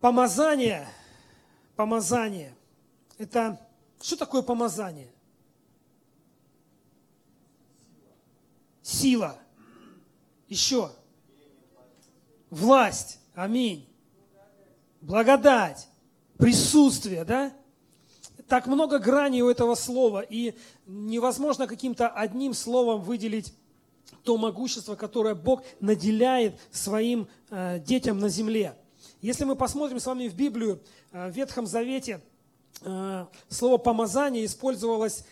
Помазание, 0.00 0.88
помазание. 1.76 2.54
Это 3.18 3.60
что 4.00 4.16
такое 4.16 4.40
помазание? 4.40 5.12
Сила. 8.80 9.38
Еще. 10.48 10.90
Власть. 12.48 13.18
Аминь. 13.34 13.86
Благодать. 15.02 15.86
Присутствие, 16.38 17.24
да? 17.26 17.52
Так 18.48 18.66
много 18.66 18.98
граней 18.98 19.42
у 19.42 19.50
этого 19.50 19.74
слова, 19.74 20.20
и 20.22 20.54
невозможно 20.86 21.66
каким-то 21.66 22.08
одним 22.08 22.54
словом 22.54 23.02
выделить 23.02 23.54
то 24.24 24.38
могущество, 24.38 24.96
которое 24.96 25.34
Бог 25.34 25.62
наделяет 25.78 26.58
своим 26.72 27.28
э, 27.50 27.78
детям 27.80 28.18
на 28.18 28.28
земле. 28.30 28.74
Если 29.20 29.44
мы 29.44 29.54
посмотрим 29.54 30.00
с 30.00 30.06
вами 30.06 30.28
в 30.28 30.34
Библию, 30.34 30.80
э, 31.12 31.30
в 31.30 31.36
Ветхом 31.36 31.66
Завете 31.66 32.22
э, 32.80 33.26
слово 33.50 33.76
«помазание» 33.76 34.46
использовалось 34.46 35.24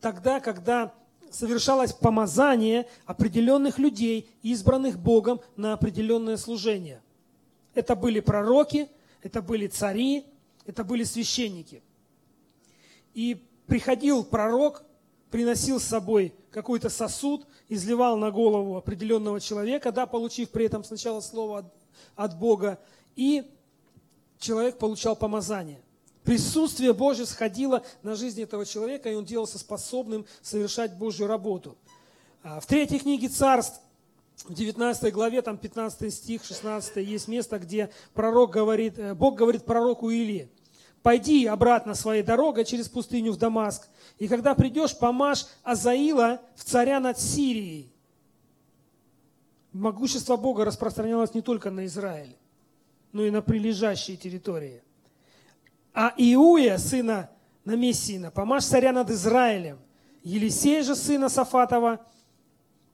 тогда, 0.00 0.40
когда 0.40 0.92
совершалось 1.30 1.92
помазание 1.92 2.88
определенных 3.06 3.78
людей, 3.78 4.28
избранных 4.42 4.98
Богом 4.98 5.40
на 5.56 5.74
определенное 5.74 6.36
служение. 6.36 7.00
Это 7.74 7.94
были 7.94 8.18
пророки, 8.18 8.88
это 9.22 9.40
были 9.40 9.68
цари, 9.68 10.24
это 10.66 10.82
были 10.82 11.04
священники. 11.04 11.82
И 13.14 13.46
приходил 13.66 14.24
пророк, 14.24 14.82
приносил 15.30 15.78
с 15.78 15.84
собой 15.84 16.34
какой-то 16.50 16.88
сосуд, 16.88 17.46
изливал 17.68 18.16
на 18.16 18.32
голову 18.32 18.76
определенного 18.76 19.40
человека, 19.40 19.92
да, 19.92 20.06
получив 20.06 20.50
при 20.50 20.66
этом 20.66 20.82
сначала 20.82 21.20
слово 21.20 21.58
от, 21.58 21.74
от 22.16 22.38
Бога, 22.38 22.80
и 23.18 23.50
человек 24.38 24.78
получал 24.78 25.16
помазание. 25.16 25.80
Присутствие 26.22 26.92
Божье 26.92 27.26
сходило 27.26 27.82
на 28.04 28.14
жизнь 28.14 28.40
этого 28.40 28.64
человека, 28.64 29.10
и 29.10 29.14
он 29.14 29.24
делался 29.24 29.58
способным 29.58 30.24
совершать 30.40 30.96
Божью 30.96 31.26
работу. 31.26 31.76
А 32.44 32.60
в 32.60 32.66
третьей 32.66 33.00
книге 33.00 33.28
царств, 33.28 33.80
в 34.44 34.54
19 34.54 35.12
главе, 35.12 35.42
там 35.42 35.58
15 35.58 36.14
стих, 36.14 36.44
16 36.44 36.96
есть 36.98 37.26
место, 37.26 37.58
где 37.58 37.90
пророк 38.14 38.52
говорит, 38.52 38.96
э, 38.98 39.14
Бог 39.14 39.34
говорит 39.34 39.64
пророку 39.64 40.10
Илии, 40.10 40.48
пойди 41.02 41.46
обратно 41.46 41.94
своей 41.96 42.22
дорогой 42.22 42.64
через 42.64 42.88
пустыню 42.88 43.32
в 43.32 43.36
Дамаск, 43.36 43.88
и 44.18 44.28
когда 44.28 44.54
придешь, 44.54 44.96
помажь 44.96 45.46
Азаила 45.64 46.40
в 46.54 46.62
царя 46.62 47.00
над 47.00 47.18
Сирией. 47.18 47.92
Могущество 49.72 50.36
Бога 50.36 50.64
распространялось 50.64 51.34
не 51.34 51.42
только 51.42 51.72
на 51.72 51.84
Израиль, 51.86 52.36
но 53.12 53.24
и 53.24 53.30
на 53.30 53.42
прилежащие 53.42 54.16
территории 54.16 54.82
а 56.00 56.14
Иуя, 56.16 56.78
сына 56.78 57.28
Намесина, 57.64 58.30
помажь 58.30 58.64
царя 58.64 58.92
над 58.92 59.10
Израилем. 59.10 59.80
Елисея 60.22 60.84
же, 60.84 60.94
сына 60.94 61.28
Сафатова, 61.28 62.06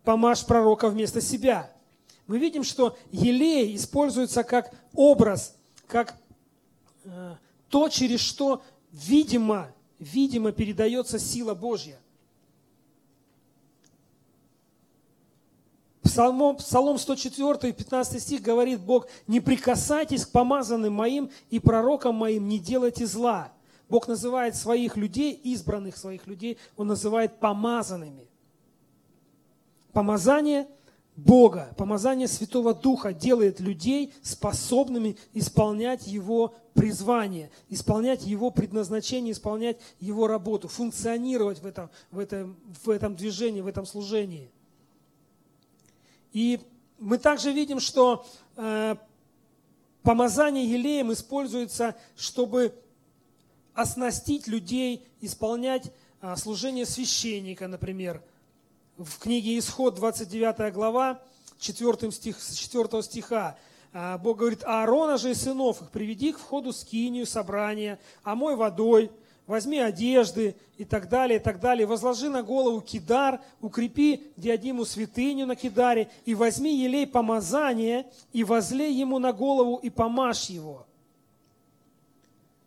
помажь 0.04 0.46
пророка 0.46 0.88
вместо 0.88 1.20
себя. 1.20 1.70
Мы 2.26 2.38
видим, 2.38 2.64
что 2.64 2.96
елей 3.12 3.76
используется 3.76 4.42
как 4.42 4.74
образ, 4.94 5.54
как 5.86 6.16
э, 7.04 7.34
то, 7.68 7.90
через 7.90 8.20
что, 8.20 8.62
видимо, 8.90 9.70
видимо 9.98 10.52
передается 10.52 11.18
сила 11.18 11.54
Божья. 11.54 11.98
Псалом, 16.14 16.56
Псалом 16.58 16.96
104, 16.96 17.72
15 17.72 18.22
стих 18.22 18.40
говорит 18.40 18.78
Бог, 18.78 19.08
не 19.26 19.40
прикасайтесь 19.40 20.24
к 20.24 20.30
помазанным 20.30 20.92
моим 20.92 21.28
и 21.50 21.58
пророкам 21.58 22.14
моим, 22.14 22.46
не 22.46 22.60
делайте 22.60 23.04
зла. 23.04 23.52
Бог 23.88 24.06
называет 24.06 24.54
своих 24.54 24.96
людей, 24.96 25.32
избранных 25.32 25.96
своих 25.96 26.28
людей, 26.28 26.56
Он 26.76 26.86
называет 26.86 27.40
помазанными. 27.40 28.28
Помазание 29.92 30.68
Бога, 31.16 31.74
помазание 31.76 32.28
Святого 32.28 32.74
Духа 32.74 33.12
делает 33.12 33.58
людей 33.58 34.14
способными 34.22 35.16
исполнять 35.32 36.06
Его 36.06 36.54
призвание, 36.74 37.50
исполнять 37.68 38.22
Его 38.24 38.52
предназначение, 38.52 39.32
исполнять 39.32 39.78
Его 39.98 40.28
работу, 40.28 40.68
функционировать 40.68 41.58
в 41.58 41.66
этом, 41.66 41.90
в 42.12 42.20
этом, 42.20 42.56
в 42.84 42.88
этом 42.88 43.16
движении, 43.16 43.62
в 43.62 43.66
этом 43.66 43.84
служении. 43.84 44.52
И 46.34 46.60
мы 46.98 47.16
также 47.18 47.52
видим, 47.52 47.80
что 47.80 48.26
э, 48.56 48.96
помазание 50.02 50.68
елеем 50.68 51.12
используется, 51.12 51.96
чтобы 52.16 52.74
оснастить 53.72 54.48
людей, 54.48 55.06
исполнять 55.20 55.92
э, 56.20 56.34
служение 56.36 56.86
священника, 56.86 57.68
например. 57.68 58.20
В 58.96 59.18
книге 59.20 59.58
Исход, 59.58 59.94
29 59.94 60.74
глава, 60.74 61.22
4, 61.60 62.10
стих, 62.10 62.36
4 62.38 63.02
стиха, 63.04 63.56
э, 63.92 64.18
Бог 64.18 64.38
говорит, 64.38 64.64
Аарона 64.64 65.18
же 65.18 65.30
и 65.30 65.34
сынов 65.34 65.82
их 65.82 65.90
приведи 65.90 66.32
к 66.32 66.38
входу 66.38 66.72
скинию, 66.72 67.26
собрания, 67.26 68.00
омой 68.24 68.56
водой, 68.56 69.12
возьми 69.46 69.78
одежды 69.78 70.56
и 70.76 70.84
так 70.84 71.08
далее, 71.08 71.38
и 71.38 71.42
так 71.42 71.60
далее. 71.60 71.86
Возложи 71.86 72.28
на 72.28 72.42
голову 72.42 72.80
кидар, 72.80 73.40
укрепи 73.60 74.32
диадиму 74.36 74.84
святыню 74.84 75.46
на 75.46 75.56
кидаре, 75.56 76.10
и 76.24 76.34
возьми 76.34 76.76
елей 76.76 77.06
помазания, 77.06 78.06
и 78.32 78.44
возлей 78.44 78.92
ему 78.92 79.18
на 79.18 79.32
голову, 79.32 79.76
и 79.76 79.90
помажь 79.90 80.46
его. 80.50 80.86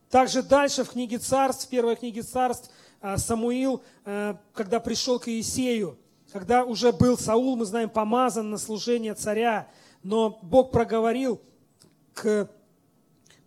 Также 0.09 0.41
дальше 0.41 0.83
в 0.83 0.91
книге 0.91 1.17
царств, 1.17 1.65
в 1.65 1.69
первой 1.69 1.95
книге 1.95 2.21
царств, 2.21 2.71
а, 3.01 3.17
Самуил, 3.17 3.81
а, 4.05 4.37
когда 4.53 4.79
пришел 4.79 5.19
к 5.19 5.27
Иисею, 5.27 5.97
когда 6.31 6.63
уже 6.63 6.91
был 6.91 7.17
Саул, 7.17 7.55
мы 7.55 7.65
знаем, 7.65 7.89
помазан 7.89 8.49
на 8.49 8.57
служение 8.57 9.13
царя, 9.13 9.67
но 10.03 10.39
Бог 10.41 10.71
проговорил 10.71 11.41
к 12.13 12.49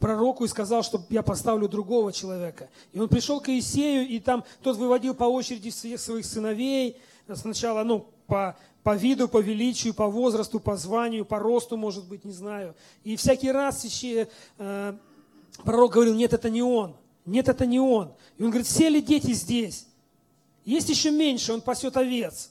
пророку 0.00 0.44
и 0.44 0.48
сказал, 0.48 0.82
что 0.82 1.04
я 1.10 1.22
поставлю 1.22 1.68
другого 1.68 2.12
человека. 2.12 2.68
И 2.92 2.98
он 2.98 3.08
пришел 3.08 3.40
к 3.40 3.48
Иисею, 3.50 4.08
и 4.08 4.18
там 4.18 4.44
тот 4.62 4.76
выводил 4.76 5.14
по 5.14 5.24
очереди 5.24 5.70
всех 5.70 6.00
своих 6.00 6.24
сыновей, 6.24 6.96
сначала, 7.34 7.84
ну, 7.84 8.06
по, 8.26 8.56
по 8.82 8.96
виду, 8.96 9.28
по 9.28 9.38
величию, 9.38 9.94
по 9.94 10.08
возрасту, 10.08 10.58
по 10.58 10.76
званию, 10.76 11.24
по 11.24 11.38
росту, 11.38 11.76
может 11.76 12.08
быть, 12.08 12.24
не 12.24 12.32
знаю. 12.32 12.74
И 13.04 13.14
всякий 13.16 13.52
раз 13.52 13.84
еще, 13.84 14.28
э, 14.58 14.94
пророк 15.64 15.92
говорил, 15.92 16.14
нет, 16.14 16.32
это 16.32 16.48
не 16.50 16.62
он, 16.62 16.96
нет, 17.26 17.48
это 17.48 17.66
не 17.66 17.78
он. 17.78 18.12
И 18.38 18.42
он 18.42 18.50
говорит, 18.50 18.66
все 18.66 18.88
ли 18.88 19.02
дети 19.02 19.32
здесь? 19.32 19.86
Есть 20.64 20.88
еще 20.88 21.10
меньше, 21.10 21.52
он 21.52 21.60
пасет 21.60 21.96
овец. 21.96 22.50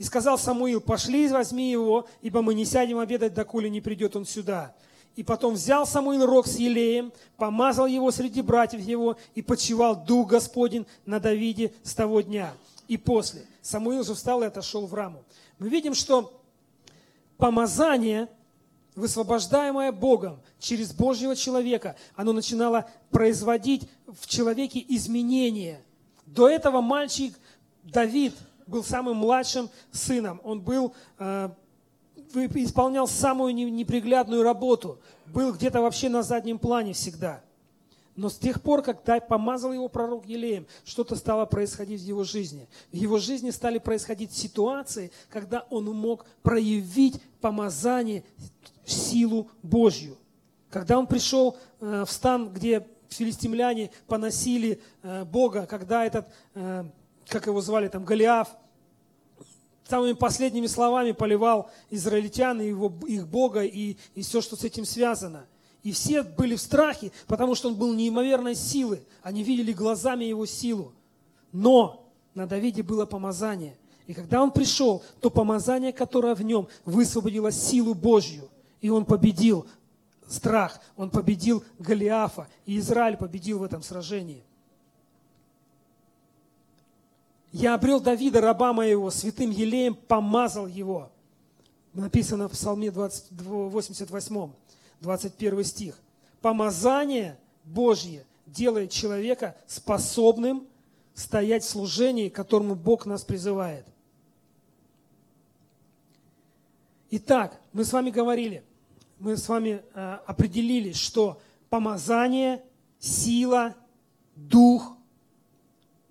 И 0.00 0.02
сказал 0.02 0.38
Самуил, 0.38 0.80
пошли, 0.80 1.28
возьми 1.28 1.70
его, 1.70 2.08
ибо 2.22 2.40
мы 2.40 2.54
не 2.54 2.64
сядем 2.64 2.98
обедать, 2.98 3.34
доколе 3.34 3.68
не 3.68 3.82
придет 3.82 4.16
он 4.16 4.24
сюда. 4.24 4.74
И 5.14 5.22
потом 5.22 5.52
взял 5.52 5.86
Самуил 5.86 6.24
рог 6.24 6.46
с 6.46 6.56
елеем, 6.56 7.12
помазал 7.36 7.84
его 7.84 8.10
среди 8.10 8.40
братьев 8.40 8.80
его, 8.80 9.18
и 9.34 9.42
почивал 9.42 9.94
Дух 9.94 10.30
Господень 10.30 10.86
на 11.04 11.20
Давиде 11.20 11.74
с 11.82 11.94
того 11.94 12.22
дня. 12.22 12.54
И 12.88 12.96
после. 12.96 13.44
Самуил 13.60 14.02
же 14.02 14.14
встал 14.14 14.42
и 14.42 14.46
отошел 14.46 14.86
в 14.86 14.94
раму. 14.94 15.22
Мы 15.58 15.68
видим, 15.68 15.92
что 15.92 16.32
помазание, 17.36 18.30
высвобождаемое 18.94 19.92
Богом 19.92 20.40
через 20.58 20.94
Божьего 20.94 21.36
человека, 21.36 21.94
оно 22.16 22.32
начинало 22.32 22.88
производить 23.10 23.86
в 24.06 24.26
человеке 24.26 24.82
изменения. 24.88 25.82
До 26.24 26.48
этого 26.48 26.80
мальчик 26.80 27.38
Давид– 27.82 28.32
был 28.70 28.84
самым 28.84 29.18
младшим 29.18 29.68
сыном. 29.90 30.40
Он 30.44 30.60
был, 30.60 30.94
э, 31.18 31.50
исполнял 32.34 33.06
самую 33.06 33.54
неприглядную 33.54 34.42
работу. 34.42 34.98
Был 35.26 35.52
где-то 35.52 35.82
вообще 35.82 36.08
на 36.08 36.22
заднем 36.22 36.58
плане 36.58 36.92
всегда. 36.92 37.42
Но 38.16 38.28
с 38.28 38.36
тех 38.36 38.60
пор, 38.60 38.82
когда 38.82 39.18
помазал 39.20 39.72
его 39.72 39.88
пророк 39.88 40.26
Елеем, 40.26 40.66
что-то 40.84 41.16
стало 41.16 41.46
происходить 41.46 42.02
в 42.02 42.04
его 42.04 42.24
жизни. 42.24 42.68
В 42.92 42.96
его 42.96 43.18
жизни 43.18 43.50
стали 43.50 43.78
происходить 43.78 44.32
ситуации, 44.32 45.10
когда 45.28 45.66
он 45.70 45.84
мог 45.86 46.26
проявить 46.42 47.20
помазание, 47.40 48.24
силу 48.84 49.48
Божью. 49.62 50.16
Когда 50.68 50.98
он 50.98 51.06
пришел 51.06 51.56
э, 51.80 52.04
в 52.06 52.10
стан, 52.10 52.52
где 52.52 52.86
филистимляне 53.08 53.90
поносили 54.06 54.80
э, 55.02 55.24
Бога, 55.24 55.66
когда 55.66 56.04
этот 56.04 56.28
как 57.30 57.46
его 57.46 57.60
звали 57.60 57.88
там, 57.88 58.04
Голиаф, 58.04 58.48
самыми 59.88 60.12
последними 60.12 60.66
словами 60.66 61.12
поливал 61.12 61.70
израильтян 61.90 62.60
и 62.60 62.68
его, 62.68 62.92
их 63.06 63.26
Бога 63.26 63.62
и, 63.62 63.96
и 64.14 64.22
все, 64.22 64.40
что 64.40 64.56
с 64.56 64.64
этим 64.64 64.84
связано. 64.84 65.46
И 65.82 65.92
все 65.92 66.22
были 66.22 66.56
в 66.56 66.60
страхе, 66.60 67.10
потому 67.26 67.54
что 67.54 67.68
он 67.68 67.74
был 67.76 67.94
неимоверной 67.94 68.54
силы. 68.54 69.02
Они 69.22 69.42
видели 69.42 69.72
глазами 69.72 70.24
его 70.24 70.44
силу. 70.44 70.92
Но 71.52 72.06
на 72.34 72.46
Давиде 72.46 72.82
было 72.82 73.06
помазание. 73.06 73.76
И 74.06 74.12
когда 74.12 74.42
он 74.42 74.50
пришел, 74.50 75.02
то 75.20 75.30
помазание, 75.30 75.92
которое 75.92 76.34
в 76.34 76.42
нем, 76.42 76.68
высвободило 76.84 77.50
силу 77.50 77.94
Божью. 77.94 78.48
И 78.80 78.90
он 78.90 79.04
победил 79.04 79.66
страх. 80.28 80.80
Он 80.96 81.10
победил 81.10 81.64
Голиафа, 81.78 82.48
и 82.66 82.78
Израиль 82.78 83.16
победил 83.16 83.60
в 83.60 83.62
этом 83.62 83.82
сражении. 83.82 84.44
Я 87.52 87.74
обрел 87.74 88.00
Давида, 88.00 88.40
раба 88.40 88.72
моего, 88.72 89.10
святым 89.10 89.50
елеем 89.50 89.94
помазал 89.94 90.66
его. 90.66 91.10
Написано 91.92 92.48
в 92.48 92.52
Псалме 92.52 92.90
20, 92.90 93.32
88, 93.32 94.52
21 95.00 95.64
стих. 95.64 95.98
Помазание 96.40 97.38
Божье 97.64 98.24
делает 98.46 98.92
человека 98.92 99.56
способным 99.66 100.66
стоять 101.14 101.64
в 101.64 101.68
служении, 101.68 102.28
к 102.28 102.34
которому 102.34 102.76
Бог 102.76 103.06
нас 103.06 103.24
призывает. 103.24 103.84
Итак, 107.10 107.60
мы 107.72 107.84
с 107.84 107.92
вами 107.92 108.10
говорили, 108.10 108.62
мы 109.18 109.36
с 109.36 109.48
вами 109.48 109.82
э, 109.94 110.18
определили, 110.26 110.92
что 110.92 111.40
помазание, 111.68 112.62
сила, 113.00 113.74
дух, 114.36 114.96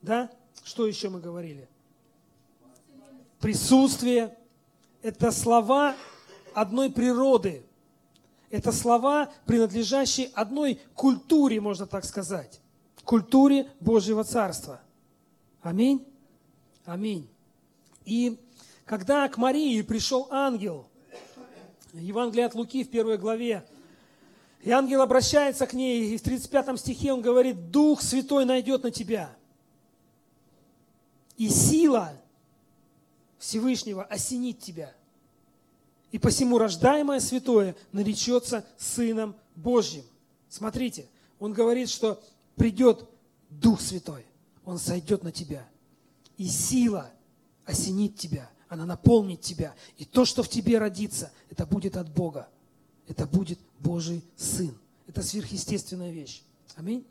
да? 0.01 0.30
Что 0.64 0.86
еще 0.86 1.10
мы 1.10 1.20
говорили? 1.20 1.68
Присутствие. 3.40 4.38
Это 5.02 5.32
слова 5.32 5.96
одной 6.54 6.92
природы. 6.92 7.64
Это 8.50 8.72
слова, 8.72 9.32
принадлежащие 9.46 10.32
одной 10.34 10.82
культуре, 10.96 11.62
можно 11.62 11.86
так 11.86 12.04
сказать. 12.04 12.62
Культуре 13.04 13.70
Божьего 13.80 14.24
Царства. 14.24 14.82
Аминь. 15.62 16.06
Аминь. 16.86 17.30
И 18.06 18.40
когда 18.86 19.28
к 19.30 19.38
Марии 19.38 19.82
пришел 19.84 20.28
ангел, 20.32 20.88
Евангелие 21.94 22.46
от 22.46 22.56
Луки 22.56 22.84
в 22.84 22.90
первой 22.90 23.18
главе, 23.18 23.66
и 24.62 24.72
ангел 24.72 25.02
обращается 25.02 25.66
к 25.68 25.74
ней, 25.74 26.14
и 26.14 26.18
в 26.18 26.22
35 26.22 26.80
стихе 26.80 27.14
он 27.14 27.22
говорит, 27.22 27.72
Дух 27.72 28.02
Святой 28.02 28.46
найдет 28.46 28.84
на 28.84 28.92
тебя 28.92 29.36
и 31.39 31.47
сила 31.47 32.12
Всевышнего 33.39 34.03
осенит 34.03 34.59
тебя. 34.59 34.94
И 36.12 36.19
посему 36.19 36.57
рождаемое 36.57 37.21
святое 37.21 37.75
наречется 37.94 38.68
Сыном 38.77 39.36
Божьим. 39.56 40.03
Смотрите, 40.50 41.07
он 41.39 41.53
говорит, 41.53 41.89
что 41.89 42.21
придет 42.56 43.09
Дух 43.50 43.80
Святой, 43.80 44.25
Он 44.65 44.77
сойдет 44.77 45.24
на 45.24 45.31
тебя. 45.31 45.65
И 46.38 46.45
сила 46.47 47.09
осенит 47.65 48.18
тебя, 48.18 48.50
она 48.68 48.86
наполнит 48.86 49.39
тебя. 49.39 49.74
И 49.97 50.03
то, 50.03 50.25
что 50.25 50.44
в 50.44 50.50
тебе 50.50 50.77
родится, 50.77 51.31
это 51.50 51.65
будет 51.65 51.95
от 51.95 52.12
Бога. 52.13 52.50
Это 53.07 53.25
будет 53.25 53.59
Божий 53.80 54.24
Сын. 54.36 54.77
Это 55.07 55.24
сверхъестественная 55.24 56.12
вещь. 56.12 56.44
Аминь. 56.75 57.06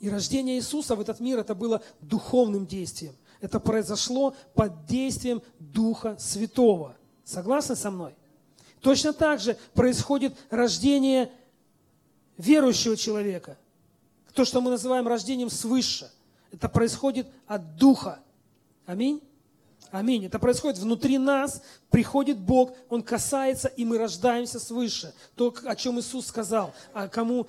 И 0.00 0.08
рождение 0.08 0.56
Иисуса 0.56 0.96
в 0.96 1.00
этот 1.00 1.20
мир 1.20 1.38
это 1.38 1.54
было 1.54 1.82
духовным 2.00 2.66
действием. 2.66 3.14
Это 3.40 3.60
произошло 3.60 4.34
под 4.54 4.86
действием 4.86 5.42
Духа 5.58 6.16
Святого. 6.18 6.96
Согласны 7.24 7.76
со 7.76 7.90
мной? 7.90 8.14
Точно 8.80 9.12
так 9.12 9.40
же 9.40 9.56
происходит 9.74 10.34
рождение 10.48 11.30
верующего 12.38 12.96
человека. 12.96 13.58
То, 14.32 14.44
что 14.44 14.60
мы 14.62 14.70
называем 14.70 15.06
рождением 15.06 15.50
свыше. 15.50 16.10
Это 16.50 16.68
происходит 16.68 17.26
от 17.46 17.76
Духа. 17.76 18.20
Аминь. 18.86 19.22
Аминь. 19.90 20.24
Это 20.24 20.38
происходит 20.38 20.78
внутри 20.78 21.18
нас, 21.18 21.62
приходит 21.90 22.38
Бог, 22.38 22.74
Он 22.88 23.02
касается, 23.02 23.68
и 23.68 23.84
мы 23.84 23.98
рождаемся 23.98 24.60
свыше. 24.60 25.12
То, 25.34 25.54
о 25.64 25.76
чем 25.76 25.98
Иисус 25.98 26.26
сказал, 26.26 26.72
а 26.92 27.08
кому 27.08 27.48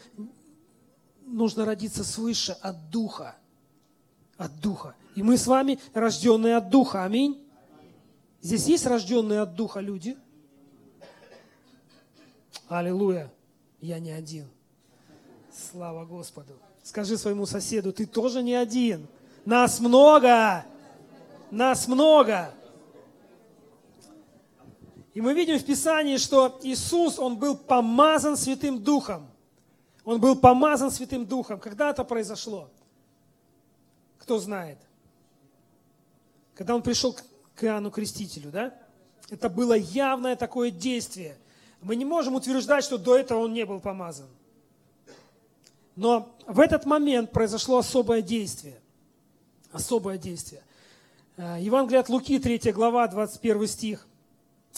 нужно 1.31 1.65
родиться 1.65 2.03
свыше 2.03 2.57
от 2.61 2.89
Духа. 2.89 3.35
От 4.37 4.59
Духа. 4.59 4.95
И 5.15 5.23
мы 5.23 5.37
с 5.37 5.47
вами 5.47 5.79
рожденные 5.93 6.57
от 6.57 6.69
Духа. 6.69 7.03
Аминь. 7.03 7.41
Здесь 8.41 8.65
есть 8.67 8.85
рожденные 8.85 9.41
от 9.41 9.55
Духа 9.55 9.79
люди? 9.79 10.17
Аллилуйя. 12.67 13.31
Я 13.81 13.99
не 13.99 14.11
один. 14.11 14.47
Слава 15.51 16.05
Господу. 16.05 16.53
Скажи 16.83 17.17
своему 17.17 17.45
соседу, 17.45 17.91
ты 17.91 18.05
тоже 18.05 18.41
не 18.41 18.55
один. 18.55 19.07
Нас 19.45 19.79
много. 19.79 20.65
Нас 21.51 21.87
много. 21.87 22.53
И 25.13 25.19
мы 25.19 25.33
видим 25.33 25.59
в 25.59 25.65
Писании, 25.65 26.17
что 26.17 26.59
Иисус, 26.63 27.19
Он 27.19 27.35
был 27.37 27.57
помазан 27.57 28.37
Святым 28.37 28.81
Духом. 28.81 29.30
Он 30.03 30.19
был 30.19 30.36
помазан 30.36 30.92
Святым 30.92 31.25
Духом. 31.25 31.59
Когда 31.59 31.89
это 31.89 32.03
произошло? 32.03 32.69
Кто 34.18 34.39
знает? 34.39 34.77
Когда 36.56 36.75
он 36.75 36.81
пришел 36.81 37.15
к 37.56 37.63
Иоанну 37.63 37.92
Крестителю, 37.92 38.51
да? 38.51 38.74
Это 39.30 39.50
было 39.50 39.74
явное 39.74 40.36
такое 40.36 40.71
действие. 40.71 41.38
Мы 41.81 41.95
не 41.95 42.06
можем 42.06 42.36
утверждать, 42.36 42.83
что 42.83 42.98
до 42.98 43.18
этого 43.18 43.39
он 43.39 43.53
не 43.53 43.65
был 43.65 43.80
помазан. 43.80 44.27
Но 45.95 46.36
в 46.48 46.59
этот 46.59 46.86
момент 46.86 47.31
произошло 47.31 47.77
особое 47.77 48.21
действие. 48.21 48.80
Особое 49.71 50.18
действие. 50.18 50.63
Э, 51.38 51.57
Евангелие 51.59 52.01
от 52.01 52.09
Луки, 52.09 52.39
3 52.39 52.71
глава, 52.71 53.07
21 53.07 53.68
стих 53.68 54.07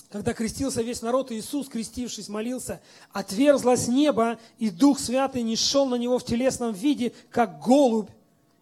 когда 0.10 0.34
крестился 0.34 0.82
весь 0.82 1.02
народ, 1.02 1.32
Иисус, 1.32 1.68
крестившись, 1.68 2.30
молился, 2.30 2.82
отверзлось 3.12 3.88
небо, 3.88 4.40
и 4.60 4.70
Дух 4.70 5.00
Святый 5.00 5.42
не 5.42 5.56
шел 5.56 5.86
на 5.86 5.96
него 5.96 6.20
в 6.20 6.26
телесном 6.26 6.74
виде, 6.74 7.14
как 7.30 7.60
голубь, 7.60 8.10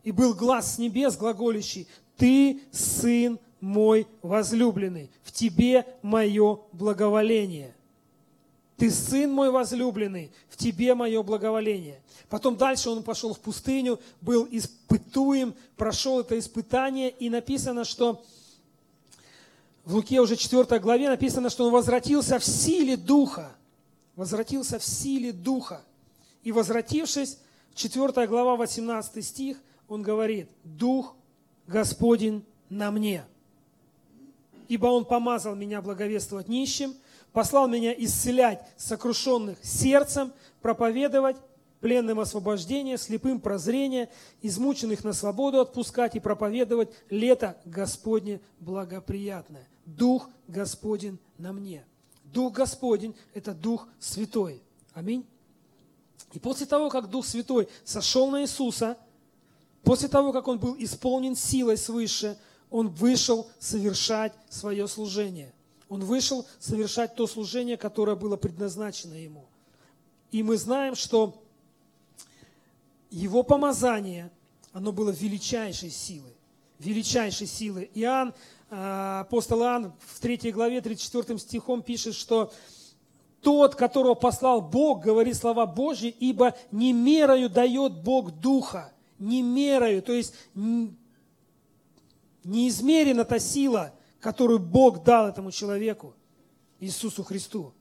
и 0.03 0.11
был 0.11 0.33
глаз 0.33 0.75
с 0.75 0.77
небес 0.77 1.17
глаголящий, 1.17 1.87
«Ты, 2.17 2.61
Сын 2.71 3.39
мой 3.59 4.07
возлюбленный, 4.21 5.11
в 5.23 5.31
Тебе 5.31 5.85
мое 6.01 6.59
благоволение». 6.71 7.75
Ты 8.81 8.89
сын 8.89 9.31
мой 9.31 9.51
возлюбленный, 9.51 10.31
в 10.49 10.57
тебе 10.57 10.95
мое 10.95 11.21
благоволение. 11.21 12.01
Потом 12.29 12.57
дальше 12.57 12.89
он 12.89 13.03
пошел 13.03 13.31
в 13.31 13.39
пустыню, 13.39 13.99
был 14.21 14.47
испытуем, 14.49 15.53
прошел 15.77 16.19
это 16.19 16.39
испытание, 16.39 17.11
и 17.11 17.29
написано, 17.29 17.85
что 17.85 18.25
в 19.91 19.95
Луке 19.95 20.21
уже 20.21 20.37
4 20.37 20.79
главе 20.79 21.09
написано, 21.09 21.49
что 21.49 21.65
он 21.65 21.73
возвратился 21.73 22.39
в 22.39 22.45
силе 22.45 22.95
Духа. 22.95 23.51
Возвратился 24.15 24.79
в 24.79 24.85
силе 24.85 25.33
Духа. 25.33 25.81
И 26.43 26.53
возвратившись, 26.53 27.39
4 27.75 28.25
глава, 28.27 28.55
18 28.55 29.25
стих, 29.25 29.57
он 29.89 30.01
говорит, 30.01 30.49
«Дух 30.63 31.13
Господень 31.67 32.45
на 32.69 32.89
мне, 32.89 33.25
ибо 34.69 34.87
Он 34.87 35.03
помазал 35.03 35.55
меня 35.55 35.81
благовествовать 35.81 36.47
нищим, 36.47 36.95
послал 37.33 37.67
меня 37.67 37.91
исцелять 37.91 38.65
сокрушенных 38.77 39.57
сердцем, 39.61 40.31
проповедовать 40.61 41.35
пленным 41.81 42.19
освобождение, 42.19 42.97
слепым 42.97 43.41
прозрение, 43.41 44.09
измученных 44.41 45.03
на 45.03 45.13
свободу 45.13 45.59
отпускать 45.59 46.15
и 46.15 46.19
проповедовать 46.19 46.89
лето 47.09 47.57
Господне 47.65 48.39
благоприятное. 48.59 49.67
Дух 49.85 50.29
Господень 50.47 51.19
на 51.37 51.51
мне. 51.51 51.83
Дух 52.23 52.53
Господень– 52.53 53.15
это 53.33 53.53
Дух 53.53 53.87
Святой. 53.99 54.61
Аминь. 54.93 55.25
И 56.33 56.39
после 56.39 56.65
того, 56.65 56.89
как 56.89 57.09
Дух 57.09 57.25
Святой 57.25 57.67
сошел 57.83 58.29
на 58.29 58.43
Иисуса, 58.43 58.97
после 59.83 60.07
того, 60.07 60.31
как 60.31 60.47
Он 60.47 60.59
был 60.59 60.75
исполнен 60.77 61.35
силой 61.35 61.77
свыше, 61.77 62.37
Он 62.69 62.87
вышел 62.87 63.49
совершать 63.59 64.33
свое 64.49 64.87
служение. 64.87 65.51
Он 65.89 66.05
вышел 66.05 66.45
совершать 66.59 67.15
то 67.15 67.27
служение, 67.27 67.75
которое 67.75 68.15
было 68.15 68.37
предназначено 68.37 69.15
Ему. 69.15 69.45
И 70.31 70.43
мы 70.43 70.55
знаем, 70.55 70.95
что 70.95 71.43
Его 73.11 73.43
помазание, 73.43 74.31
оно 74.71 74.91
было 74.91 75.11
величайшей 75.11 75.91
силой. 75.91 76.33
Величайшей 76.79 77.45
силой. 77.45 77.91
Иоанн 77.93 78.33
а, 78.69 79.21
апостол 79.21 79.61
Иоанн 79.61 79.93
в 79.99 80.19
3 80.19 80.51
главе 80.51 80.79
34 80.79 81.37
стихом 81.37 81.83
пишет, 81.83 82.15
что 82.15 82.53
тот, 83.41 83.75
которого 83.75 84.15
послал 84.15 84.61
Бог, 84.61 85.03
говорит 85.03 85.35
слова 85.35 85.65
Божьи, 85.65 86.07
ибо 86.07 86.55
не 86.71 86.93
мерою 86.93 87.49
дает 87.49 88.01
Бог 88.01 88.31
Духа, 88.31 88.93
не 89.19 89.41
мерою, 89.41 90.01
то 90.01 90.13
есть 90.13 90.33
неизмерена 92.43 93.25
та 93.25 93.39
сила, 93.39 93.93
которую 94.21 94.59
Бог 94.59 95.03
дал 95.03 95.27
этому 95.27 95.51
человеку, 95.51 96.15
Иисусу 96.79 97.23
Христу. 97.23 97.73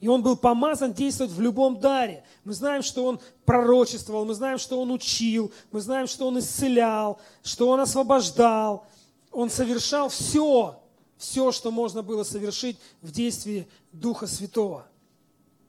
И 0.00 0.08
он 0.08 0.22
был 0.22 0.36
помазан 0.36 0.92
действовать 0.92 1.32
в 1.32 1.40
любом 1.40 1.78
даре. 1.78 2.24
Мы 2.44 2.54
знаем, 2.54 2.82
что 2.82 3.04
он 3.04 3.20
пророчествовал, 3.44 4.24
мы 4.24 4.34
знаем, 4.34 4.58
что 4.58 4.80
он 4.80 4.90
учил, 4.90 5.52
мы 5.70 5.80
знаем, 5.80 6.06
что 6.06 6.26
он 6.26 6.38
исцелял, 6.38 7.20
что 7.42 7.68
он 7.68 7.80
освобождал– 7.80 8.86
он 9.32 9.50
совершал 9.50 10.08
все, 10.08 10.80
все, 11.16 11.52
что 11.52 11.70
можно 11.70 12.02
было 12.02 12.24
совершить 12.24 12.78
в 13.00 13.10
действии 13.12 13.68
Духа 13.92 14.26
Святого. 14.26 14.86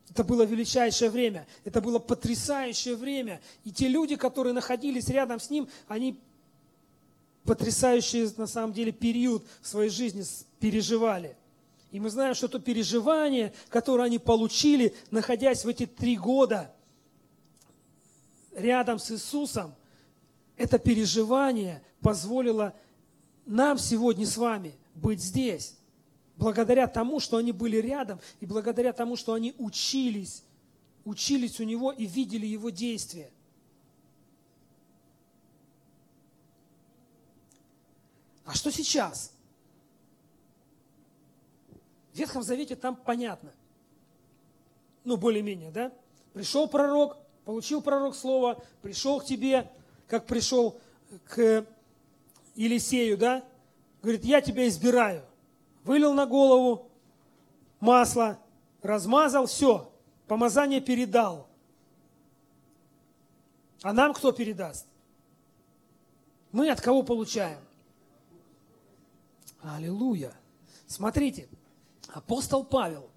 Это 0.10 0.24
было 0.24 0.44
величайшее 0.44 1.10
время, 1.10 1.48
это 1.64 1.80
было 1.80 2.00
потрясающее 2.00 2.96
время. 2.96 3.40
И 3.64 3.72
те 3.72 3.88
люди, 3.88 4.16
которые 4.16 4.54
находились 4.54 5.08
рядом 5.08 5.40
с 5.40 5.50
ним, 5.50 5.70
они 5.88 6.20
потрясающий 7.44 8.30
на 8.36 8.48
самом 8.48 8.74
деле 8.74 8.92
период 8.92 9.46
в 9.62 9.68
своей 9.68 9.90
жизни 9.90 10.24
переживали. 10.60 11.38
И 11.91 12.00
мы 12.00 12.10
знаем, 12.10 12.33
что 12.33 12.48
то 12.48 12.60
переживание, 12.60 13.53
которое 13.69 14.05
они 14.05 14.17
получили, 14.17 14.95
находясь 15.12 15.65
в 15.65 15.67
эти 15.67 15.86
три 15.86 16.15
года 16.15 16.74
рядом 18.53 18.98
с 18.98 19.12
Иисусом, 19.12 19.75
это 20.55 20.79
переживание 20.79 21.83
позволило 22.01 22.74
нам 23.45 23.77
сегодня 23.77 24.25
с 24.25 24.38
вами 24.38 24.74
быть 24.95 25.21
здесь. 25.21 25.75
Благодаря 26.38 26.88
тому, 26.88 27.19
что 27.19 27.38
они 27.38 27.51
были 27.51 27.77
рядом, 27.77 28.19
и 28.39 28.45
благодаря 28.45 28.93
тому, 28.93 29.17
что 29.17 29.33
они 29.33 29.53
учились, 29.57 30.43
учились 31.03 31.60
у 31.60 31.63
Него 31.63 31.91
и 31.91 32.05
видели 32.05 32.45
Его 32.45 32.69
действия. 32.69 33.29
А 38.45 38.53
что 38.53 38.71
сейчас? 38.71 39.33
В 42.13 42.18
Ветхом 42.18 42.44
Завете 42.44 42.75
там 42.75 42.96
понятно. 42.96 43.51
Ну, 45.03 45.18
более-менее, 45.18 45.72
да? 45.72 45.91
Пришел 46.34 46.68
пророк, 46.68 47.18
получил 47.46 47.82
пророк 47.82 48.15
слово, 48.15 48.63
пришел 48.82 49.20
к 49.20 49.25
тебе, 49.25 49.70
как 50.08 50.25
пришел 50.25 50.80
к 51.25 51.65
Елисею, 52.56 53.18
да? 53.18 53.44
Говорит, 54.01 54.25
я 54.25 54.41
тебя 54.41 54.68
избираю. 54.68 55.24
Вылил 55.84 56.13
на 56.13 56.25
голову 56.25 56.89
масло, 57.80 58.39
размазал, 58.82 59.48
все, 59.48 59.91
помазание 60.27 60.82
передал. 60.82 61.48
А 63.82 63.94
нам 63.94 64.13
кто 64.13 64.32
передаст? 64.32 64.86
Мы 66.51 66.70
от 66.70 66.82
кого 66.82 67.03
получаем? 67.03 67.60
Аллилуйя. 69.62 70.34
Смотрите, 70.88 71.48
апостол 72.13 72.63
Павел, 72.63 73.10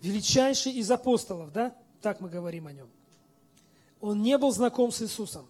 величайший 0.00 0.72
из 0.72 0.90
апостолов, 0.90 1.52
да? 1.52 1.74
Так 2.00 2.20
мы 2.20 2.28
говорим 2.28 2.66
о 2.66 2.72
нем. 2.72 2.88
Он 4.00 4.22
не 4.22 4.36
был 4.38 4.52
знаком 4.52 4.92
с 4.92 5.02
Иисусом. 5.02 5.46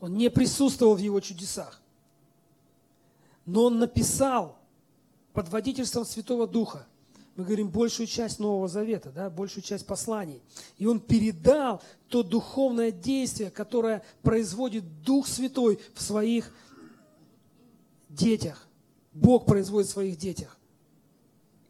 Он 0.00 0.16
не 0.16 0.30
присутствовал 0.30 0.94
в 0.94 0.98
его 0.98 1.18
чудесах. 1.20 1.80
Но 3.46 3.64
он 3.64 3.78
написал 3.78 4.58
под 5.32 5.48
водительством 5.48 6.04
Святого 6.04 6.46
Духа, 6.46 6.86
мы 7.38 7.44
говорим 7.44 7.68
большую 7.68 8.08
часть 8.08 8.40
Нового 8.40 8.66
Завета, 8.66 9.12
да, 9.12 9.30
большую 9.30 9.62
часть 9.62 9.86
посланий. 9.86 10.42
И 10.76 10.86
он 10.86 10.98
передал 10.98 11.80
то 12.08 12.24
духовное 12.24 12.90
действие, 12.90 13.52
которое 13.52 14.02
производит 14.22 15.02
Дух 15.02 15.28
Святой 15.28 15.78
в 15.94 16.02
своих 16.02 16.52
детях. 18.08 18.66
Бог 19.12 19.46
производит 19.46 19.88
в 19.88 19.92
своих 19.92 20.18
детях. 20.18 20.57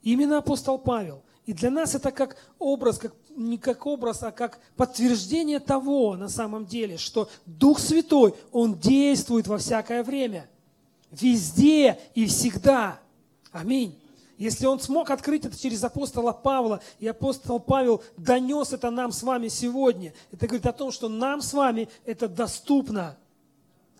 Именно 0.08 0.38
апостол 0.38 0.78
Павел. 0.78 1.22
И 1.44 1.52
для 1.52 1.70
нас 1.70 1.94
это 1.94 2.12
как 2.12 2.38
образ, 2.58 2.96
как, 2.96 3.14
не 3.36 3.58
как 3.58 3.84
образ, 3.84 4.22
а 4.22 4.32
как 4.32 4.58
подтверждение 4.74 5.60
того 5.60 6.16
на 6.16 6.30
самом 6.30 6.64
деле, 6.64 6.96
что 6.96 7.28
Дух 7.44 7.78
Святой, 7.78 8.34
Он 8.50 8.78
действует 8.78 9.46
во 9.48 9.58
всякое 9.58 10.02
время. 10.02 10.48
Везде 11.10 11.98
и 12.14 12.24
всегда. 12.24 13.00
Аминь. 13.52 13.98
Если 14.38 14.64
он 14.64 14.80
смог 14.80 15.10
открыть 15.10 15.44
это 15.44 15.60
через 15.60 15.84
апостола 15.84 16.32
Павла, 16.32 16.80
и 17.00 17.06
апостол 17.06 17.60
Павел 17.60 18.02
донес 18.16 18.72
это 18.72 18.88
нам 18.88 19.12
с 19.12 19.22
вами 19.22 19.48
сегодня, 19.48 20.14
это 20.32 20.46
говорит 20.46 20.66
о 20.66 20.72
том, 20.72 20.90
что 20.90 21.10
нам 21.10 21.42
с 21.42 21.52
вами 21.52 21.90
это 22.06 22.28
доступно. 22.28 23.18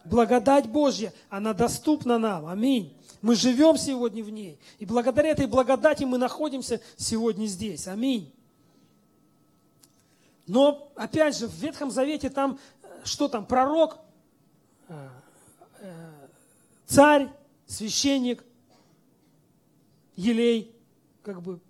Благодать 0.07 0.71
Божья, 0.71 1.13
она 1.29 1.53
доступна 1.53 2.17
нам. 2.17 2.47
Аминь. 2.47 2.95
Мы 3.21 3.35
живем 3.35 3.77
сегодня 3.77 4.23
в 4.23 4.31
ней. 4.31 4.59
И 4.79 4.87
благодаря 4.87 5.31
этой 5.31 5.47
благодати 5.47 6.05
мы 6.05 6.19
находимся 6.19 6.81
сегодня 6.97 7.47
здесь. 7.47 7.89
Аминь. 7.89 8.33
Но, 10.47 10.91
опять 10.95 11.37
же, 11.37 11.47
в 11.47 11.55
Ветхом 11.55 11.91
Завете 11.91 12.31
там, 12.31 12.59
что 13.05 13.29
там, 13.29 13.45
пророк, 13.45 13.99
э, 14.89 15.09
э, 15.81 16.11
царь, 16.87 17.29
священник, 17.67 18.45
елей, 20.17 20.75
как 21.23 21.43
бы 21.43 21.61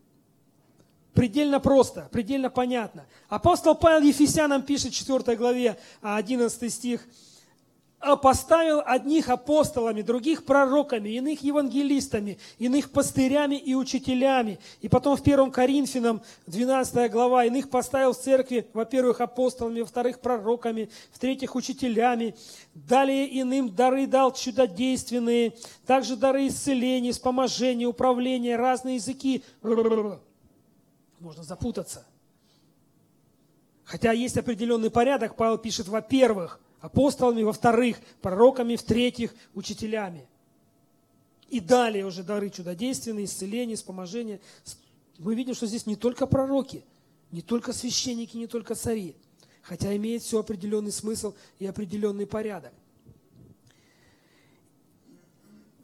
предельно 1.13 1.59
просто, 1.59 2.09
предельно 2.13 2.51
понятно. 2.51 3.05
Апостол 3.29 3.75
Павел 3.75 4.07
Ефесянам 4.07 4.63
пишет 4.63 4.93
в 4.93 4.97
4 4.97 5.37
главе, 5.37 5.77
11 6.01 6.73
стих, 6.73 7.05
а 7.05 7.09
поставил 8.01 8.81
одних 8.85 9.29
апостолами, 9.29 10.03
других 10.03 10.45
пророками, 10.45 11.09
иных 11.11 11.43
евангелистами, 11.43 12.39
иных 12.59 12.91
пастырями 12.91 13.57
и 13.57 13.75
учителями. 13.75 14.61
И 14.81 14.89
потом 14.89 15.17
в 15.17 15.21
1 15.21 15.51
Коринфянам, 15.51 16.23
12 16.47 17.11
глава, 17.11 17.45
иных 17.45 17.69
поставил 17.71 18.13
в 18.13 18.19
церкви, 18.19 18.69
во-первых, 18.73 19.21
апостолами, 19.21 19.81
во-вторых, 19.81 20.21
пророками, 20.21 20.91
в-третьих, 21.13 21.57
учителями. 21.57 22.37
Далее 22.75 23.41
иным 23.41 23.75
дары 23.75 24.07
дал 24.07 24.33
чудодейственные, 24.33 25.55
также 25.85 26.17
дары 26.17 26.47
исцеления, 26.47 27.13
вспоможения, 27.13 27.89
управления, 27.89 28.57
разные 28.57 28.97
языки. 28.97 29.43
Можно 31.19 31.43
запутаться. 31.43 32.07
Хотя 33.85 34.13
есть 34.13 34.37
определенный 34.37 34.91
порядок, 34.91 35.35
Павел 35.35 35.59
пишет, 35.59 35.89
во-первых– 35.89 36.61
апостолами, 36.81 37.43
во-вторых, 37.43 37.99
пророками, 38.21 38.77
в-третьих, 38.77 39.35
учителями. 39.55 40.27
И 41.49 41.61
далее 41.61 42.05
уже 42.05 42.23
дары 42.23 42.51
чудодейственные, 42.51 43.25
исцеление, 43.25 43.77
вспоможение. 43.77 44.41
Мы 45.19 45.35
видим, 45.35 45.55
что 45.55 45.67
здесь 45.67 45.87
не 45.87 45.97
только 45.97 46.27
пророки, 46.27 46.85
не 47.31 47.43
только 47.43 47.73
священники, 47.73 48.37
не 48.37 48.47
только 48.47 48.75
цари, 48.75 49.17
хотя 49.63 49.95
имеет 49.97 50.23
все 50.23 50.41
определенный 50.41 50.93
смысл 50.93 51.35
и 51.59 51.67
определенный 51.67 52.27
порядок. 52.27 52.73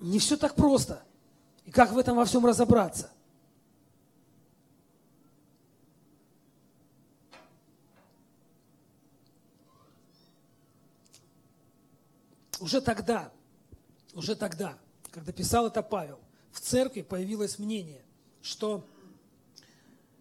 Не 0.00 0.18
все 0.18 0.36
так 0.36 0.54
просто. 0.54 1.02
И 1.64 1.70
как 1.70 1.92
в 1.92 1.98
этом 1.98 2.16
во 2.16 2.26
всем 2.26 2.44
разобраться? 2.44 3.10
Уже 12.60 12.80
тогда, 12.80 13.32
уже 14.14 14.34
тогда, 14.36 14.78
когда 15.10 15.32
писал 15.32 15.66
это 15.66 15.82
Павел, 15.82 16.18
в 16.50 16.60
церкви 16.60 17.02
появилось 17.02 17.58
мнение, 17.58 18.02
что 18.42 18.86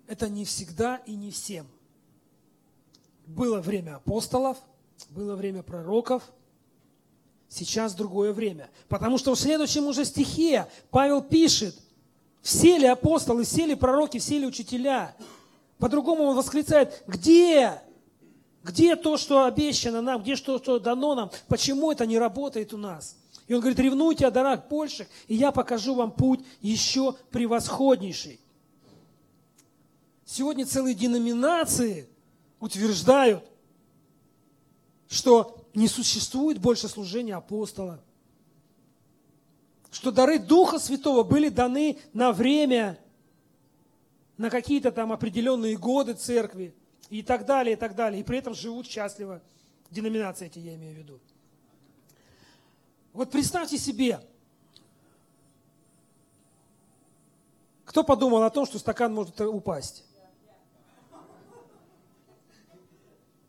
это 0.07 0.29
не 0.29 0.45
всегда 0.45 0.97
и 1.05 1.15
не 1.15 1.31
всем. 1.31 1.67
Было 3.25 3.61
время 3.61 3.95
апостолов, 3.95 4.57
было 5.09 5.35
время 5.35 5.63
пророков, 5.63 6.23
сейчас 7.47 7.93
другое 7.93 8.33
время. 8.33 8.69
Потому 8.89 9.17
что 9.17 9.35
в 9.35 9.39
следующем 9.39 9.85
уже 9.85 10.05
стихе 10.05 10.67
Павел 10.89 11.21
пишет, 11.21 11.75
все 12.41 12.77
ли 12.77 12.87
апостолы, 12.87 13.43
все 13.43 13.65
ли 13.65 13.75
пророки, 13.75 14.19
все 14.19 14.39
ли 14.39 14.45
учителя. 14.45 15.15
По-другому 15.77 16.23
он 16.23 16.35
восклицает, 16.35 17.03
где 17.07 17.81
где 18.63 18.95
то, 18.95 19.17
что 19.17 19.45
обещано 19.45 20.01
нам? 20.01 20.21
Где 20.21 20.37
то, 20.37 20.57
что 20.57 20.79
дано 20.79 21.15
нам? 21.15 21.31
Почему 21.47 21.91
это 21.91 22.05
не 22.05 22.17
работает 22.17 22.73
у 22.73 22.77
нас? 22.77 23.17
И 23.47 23.53
он 23.53 23.59
говорит, 23.59 23.79
ревнуйте 23.79 24.25
о 24.25 24.31
дарах 24.31 24.69
больших, 24.69 25.07
и 25.27 25.35
я 25.35 25.51
покажу 25.51 25.95
вам 25.95 26.11
путь 26.11 26.39
еще 26.61 27.13
превосходнейший. 27.29 28.39
Сегодня 30.25 30.65
целые 30.65 30.95
деноминации 30.95 32.07
утверждают, 32.61 33.43
что 35.09 35.57
не 35.73 35.89
существует 35.89 36.59
больше 36.59 36.87
служения 36.87 37.35
апостола, 37.35 38.01
что 39.91 40.11
дары 40.11 40.39
Духа 40.39 40.79
Святого 40.79 41.23
были 41.23 41.49
даны 41.49 41.97
на 42.13 42.31
время, 42.31 42.97
на 44.37 44.49
какие-то 44.49 44.93
там 44.93 45.11
определенные 45.11 45.75
годы 45.75 46.13
церкви– 46.13 46.73
и 47.13 47.21
так 47.21 47.45
далее, 47.45 47.73
и 47.73 47.75
так 47.75 47.93
далее. 47.93 48.19
И 48.19 48.23
при 48.23 48.39
этом 48.39 48.55
живут 48.55 48.87
счастливо. 48.87 49.39
Деноминации 49.91 50.47
эти 50.47 50.57
я 50.57 50.73
имею 50.73 50.95
в 50.95 50.97
виду. 50.97 51.19
Вот 53.13 53.29
представьте 53.29 53.77
себе, 53.77 54.19
кто 57.85 58.03
подумал 58.03 58.41
о 58.41 58.49
том, 58.49 58.65
что 58.65 58.79
стакан 58.79 59.13
может 59.13 59.39
упасть? 59.41 60.03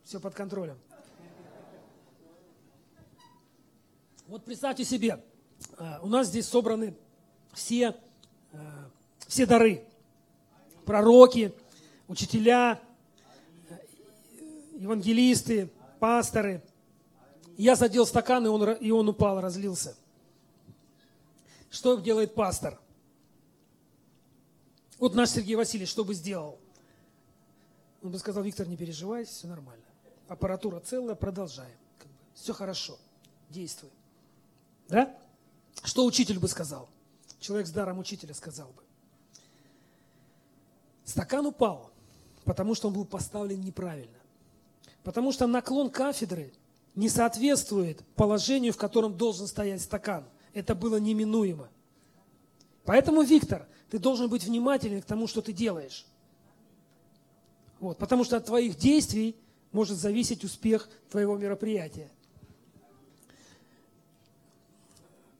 Все 0.04 0.20
под 0.20 0.34
контролем. 0.34 0.78
Вот 4.26 4.44
представьте 4.44 4.84
себе, 4.84 5.24
а, 5.78 6.00
у 6.02 6.08
нас 6.08 6.26
здесь 6.26 6.46
собраны 6.46 6.94
все, 7.54 7.96
а, 8.52 8.90
все 9.26 9.46
дары. 9.46 9.88
Пророки, 10.84 11.54
учителя, 12.08 12.78
евангелисты, 14.74 15.70
пасторы. 16.00 16.62
Я 17.56 17.76
задел 17.76 18.06
стакан, 18.06 18.44
и 18.46 18.48
он, 18.48 18.72
и 18.72 18.90
он 18.90 19.08
упал, 19.08 19.40
разлился. 19.40 19.96
Что 21.70 21.98
делает 21.98 22.34
пастор? 22.34 22.80
Вот 24.98 25.14
наш 25.14 25.30
Сергей 25.30 25.56
Васильевич 25.56 25.90
что 25.90 26.04
бы 26.04 26.14
сделал? 26.14 26.58
Он 28.02 28.10
бы 28.10 28.18
сказал, 28.18 28.42
Виктор, 28.42 28.66
не 28.66 28.76
переживай, 28.76 29.24
все 29.24 29.46
нормально. 29.46 29.84
Аппаратура 30.28 30.80
целая, 30.80 31.14
продолжаем. 31.14 31.76
Как 31.98 32.08
бы, 32.08 32.14
все 32.34 32.52
хорошо, 32.52 32.98
действуй. 33.50 33.90
Да? 34.88 35.16
Что 35.82 36.04
учитель 36.04 36.38
бы 36.38 36.48
сказал? 36.48 36.88
Человек 37.40 37.66
с 37.66 37.70
даром 37.70 37.98
учителя 37.98 38.34
сказал 38.34 38.68
бы. 38.68 38.82
Стакан 41.04 41.46
упал, 41.46 41.90
потому 42.44 42.74
что 42.74 42.88
он 42.88 42.94
был 42.94 43.04
поставлен 43.04 43.60
неправильно. 43.60 44.18
Потому 45.04 45.32
что 45.32 45.46
наклон 45.46 45.90
кафедры 45.90 46.52
не 46.94 47.08
соответствует 47.08 48.04
положению, 48.16 48.72
в 48.72 48.78
котором 48.78 49.16
должен 49.16 49.46
стоять 49.46 49.82
стакан. 49.82 50.24
Это 50.54 50.74
было 50.74 50.96
неминуемо. 50.96 51.68
Поэтому, 52.84 53.22
Виктор, 53.22 53.68
ты 53.90 53.98
должен 53.98 54.28
быть 54.28 54.44
внимателен 54.44 55.02
к 55.02 55.04
тому, 55.04 55.26
что 55.26 55.42
ты 55.42 55.52
делаешь. 55.52 56.06
Вот, 57.80 57.98
потому 57.98 58.24
что 58.24 58.38
от 58.38 58.46
твоих 58.46 58.76
действий 58.76 59.36
может 59.72 59.98
зависеть 59.98 60.42
успех 60.44 60.88
твоего 61.10 61.36
мероприятия. 61.36 62.10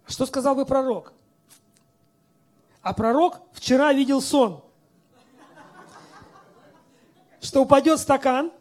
Что 0.06 0.26
сказал 0.26 0.54
бы 0.54 0.66
пророк? 0.66 1.14
А 2.82 2.92
пророк 2.92 3.40
вчера 3.52 3.92
видел 3.94 4.20
сон, 4.20 4.62
что 7.40 7.62
упадет 7.62 7.98
стакан, 7.98 8.52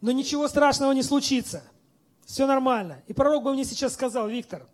но 0.00 0.12
ничего 0.12 0.48
страшного 0.48 0.92
не 0.92 1.02
случится. 1.02 1.62
Все 2.24 2.46
нормально. 2.46 3.02
И 3.06 3.12
пророк 3.12 3.42
бы 3.42 3.52
мне 3.52 3.64
сейчас 3.64 3.94
сказал, 3.94 4.28
Виктор, 4.28 4.66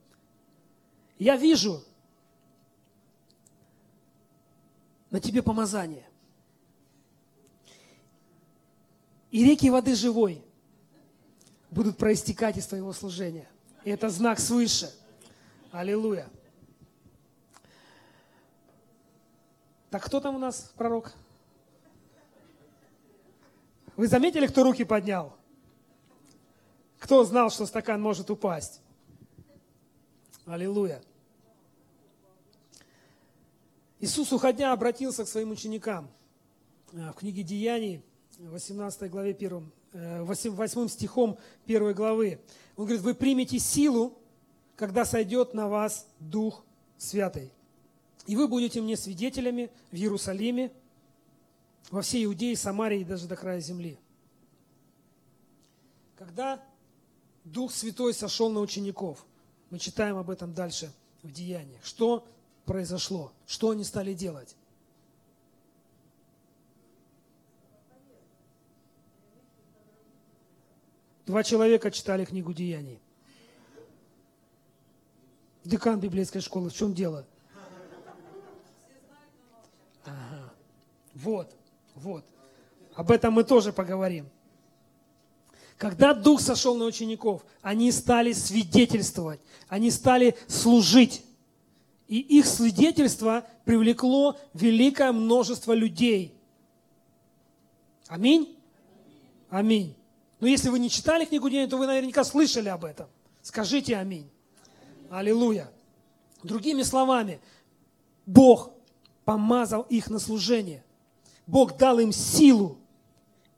я 1.18 1.36
вижу 1.36 1.82
на 5.10 5.20
тебе 5.20 5.42
помазание. 5.42 6.06
И 9.30 9.44
реки 9.44 9.70
воды 9.70 9.94
живой 9.94 10.42
будут 11.70 11.96
проистекать 11.96 12.56
из 12.56 12.66
твоего 12.66 12.92
служения. 12.92 13.48
И 13.84 13.90
это 13.90 14.08
знак 14.10 14.38
свыше. 14.38 14.92
Аллилуйя. 15.72 16.28
Так 19.90 20.04
кто 20.04 20.20
там 20.20 20.36
у 20.36 20.38
нас 20.38 20.72
пророк? 20.76 21.12
Вы 23.96 24.08
заметили, 24.08 24.46
кто 24.46 24.62
руки 24.62 24.84
поднял? 24.84 25.34
Кто 26.98 27.24
знал, 27.24 27.50
что 27.50 27.66
стакан 27.66 28.00
может 28.00 28.30
упасть? 28.30 28.80
Аллилуйя. 30.44 31.02
Иисус, 33.98 34.32
уходя, 34.32 34.72
обратился 34.72 35.24
к 35.24 35.28
своим 35.28 35.50
ученикам. 35.50 36.10
Э, 36.92 37.10
в 37.10 37.14
книге 37.14 37.42
Деяний, 37.42 38.02
18 38.38 39.10
главе 39.10 39.30
1, 39.32 39.72
8 39.92 40.62
э, 40.62 40.88
стихом 40.88 41.38
1 41.64 41.94
главы. 41.94 42.40
Он 42.76 42.84
говорит, 42.84 43.02
вы 43.02 43.14
примете 43.14 43.58
силу, 43.58 44.18
когда 44.76 45.06
сойдет 45.06 45.54
на 45.54 45.68
вас 45.68 46.06
Дух 46.20 46.64
Святый. 46.98 47.50
И 48.26 48.36
вы 48.36 48.46
будете 48.46 48.80
мне 48.82 48.96
свидетелями 48.96 49.70
в 49.90 49.94
Иерусалиме, 49.94 50.70
во 51.90 52.02
всей 52.02 52.24
Иудее, 52.24 52.56
Самарии 52.56 53.00
и 53.00 53.04
даже 53.04 53.26
до 53.26 53.36
края 53.36 53.60
земли. 53.60 53.98
Когда 56.16 56.62
Дух 57.44 57.72
Святой 57.72 58.14
сошел 58.14 58.50
на 58.50 58.60
учеников, 58.60 59.24
мы 59.70 59.78
читаем 59.78 60.16
об 60.16 60.30
этом 60.30 60.54
дальше 60.54 60.92
в 61.22 61.32
Деяниях. 61.32 61.84
Что 61.84 62.26
произошло? 62.64 63.32
Что 63.46 63.70
они 63.70 63.84
стали 63.84 64.14
делать? 64.14 64.56
Два 71.26 71.42
человека 71.42 71.90
читали 71.90 72.24
книгу 72.24 72.52
Деяний. 72.52 73.00
Декан 75.64 75.98
библейской 75.98 76.38
школы, 76.38 76.70
в 76.70 76.74
чем 76.74 76.94
дело? 76.94 77.26
Ага. 80.04 80.54
Вот, 81.14 81.56
вот. 81.96 82.24
Об 82.94 83.10
этом 83.10 83.34
мы 83.34 83.44
тоже 83.44 83.72
поговорим. 83.72 84.28
Когда 85.76 86.14
Дух 86.14 86.40
сошел 86.40 86.74
на 86.76 86.84
учеников, 86.84 87.44
они 87.60 87.92
стали 87.92 88.32
свидетельствовать, 88.32 89.40
они 89.68 89.90
стали 89.90 90.36
служить. 90.46 91.22
И 92.08 92.20
их 92.20 92.46
свидетельство 92.46 93.44
привлекло 93.64 94.38
великое 94.54 95.12
множество 95.12 95.72
людей. 95.72 96.34
Аминь? 98.06 98.56
Аминь. 99.50 99.94
Но 100.38 100.46
если 100.46 100.68
вы 100.68 100.78
не 100.78 100.88
читали 100.88 101.24
книгу 101.24 101.50
Деяний, 101.50 101.68
то 101.68 101.76
вы 101.76 101.86
наверняка 101.86 102.22
слышали 102.24 102.68
об 102.68 102.84
этом. 102.84 103.08
Скажите 103.42 103.96
аминь. 103.96 104.30
Аллилуйя. 105.10 105.70
Другими 106.42 106.82
словами, 106.82 107.40
Бог 108.24 108.70
помазал 109.24 109.82
их 109.82 110.08
на 110.08 110.20
служение. 110.20 110.84
Бог 111.46 111.76
дал 111.76 111.98
им 111.98 112.12
силу. 112.12 112.78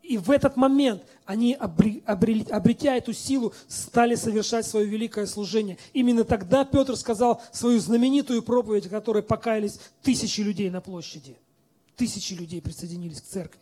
И 0.02 0.16
в 0.16 0.30
этот 0.30 0.56
момент 0.56 1.02
они, 1.26 1.52
обретя 1.54 2.96
эту 2.96 3.12
силу, 3.12 3.52
стали 3.66 4.14
совершать 4.14 4.66
свое 4.66 4.86
великое 4.86 5.26
служение. 5.26 5.76
Именно 5.92 6.24
тогда 6.24 6.64
Петр 6.64 6.96
сказал 6.96 7.42
свою 7.52 7.78
знаменитую 7.78 8.42
проповедь, 8.42 8.86
в 8.86 8.90
которой 8.90 9.22
покаялись 9.22 9.78
тысячи 10.02 10.40
людей 10.40 10.70
на 10.70 10.80
площади. 10.80 11.36
Тысячи 11.96 12.32
людей 12.32 12.62
присоединились 12.62 13.20
к 13.20 13.24
церкви. 13.24 13.60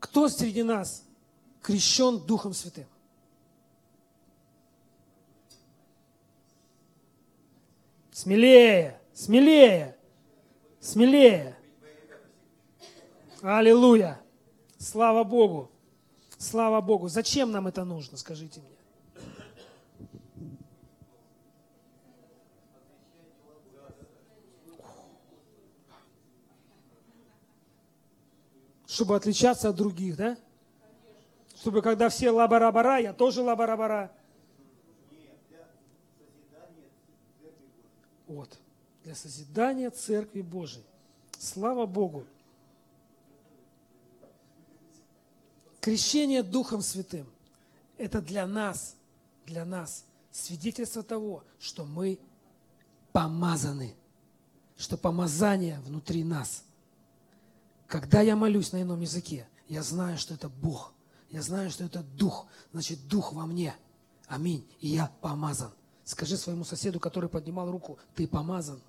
Кто 0.00 0.28
среди 0.28 0.64
нас 0.64 1.04
крещен 1.60 2.18
Духом 2.18 2.52
Святым? 2.52 2.86
Смелее, 8.10 9.00
смелее, 9.14 9.96
смелее. 10.82 11.56
Аллилуйя. 13.40 14.20
Слава 14.78 15.24
Богу. 15.24 15.70
Слава 16.36 16.80
Богу. 16.80 17.08
Зачем 17.08 17.52
нам 17.52 17.68
это 17.68 17.84
нужно, 17.84 18.18
скажите 18.18 18.60
мне? 18.60 18.68
Чтобы 28.86 29.16
отличаться 29.16 29.70
от 29.70 29.76
других, 29.76 30.16
да? 30.16 30.36
Чтобы 31.56 31.80
когда 31.80 32.08
все 32.08 32.30
лабарабара, 32.30 32.98
я 32.98 33.12
тоже 33.14 33.40
лабарабара. 33.40 34.12
Вот. 38.26 38.61
Для 39.12 39.18
созидания 39.18 39.90
Церкви 39.90 40.40
Божией. 40.40 40.86
Слава 41.38 41.84
Богу. 41.84 42.24
Крещение 45.82 46.42
Духом 46.42 46.80
Святым– 46.80 47.26
это 47.98 48.22
для 48.22 48.46
нас, 48.46 48.96
для 49.44 49.66
нас 49.66 50.06
свидетельство 50.30 51.02
того, 51.02 51.44
что 51.60 51.84
мы 51.84 52.18
помазаны, 53.12 53.94
что 54.78 54.96
помазание 54.96 55.78
внутри 55.80 56.24
нас. 56.24 56.64
Когда 57.88 58.22
я 58.22 58.34
молюсь 58.34 58.72
на 58.72 58.80
ином 58.80 59.02
языке, 59.02 59.46
я 59.68 59.82
знаю, 59.82 60.16
что 60.16 60.32
это 60.32 60.48
Бог. 60.48 60.94
Я 61.28 61.42
знаю, 61.42 61.70
что 61.70 61.84
это 61.84 62.02
Дух. 62.02 62.46
Значит, 62.72 63.06
Дух 63.08 63.34
во 63.34 63.44
мне. 63.44 63.76
Аминь. 64.26 64.66
И 64.80 64.88
я 64.88 65.12
помазан. 65.20 65.70
Скажи 66.02 66.38
своему 66.38 66.64
соседу, 66.64 66.98
который 66.98 67.28
поднимал 67.28 67.70
руку, 67.70 67.98
ты 68.14 68.26
помазан. 68.26 68.80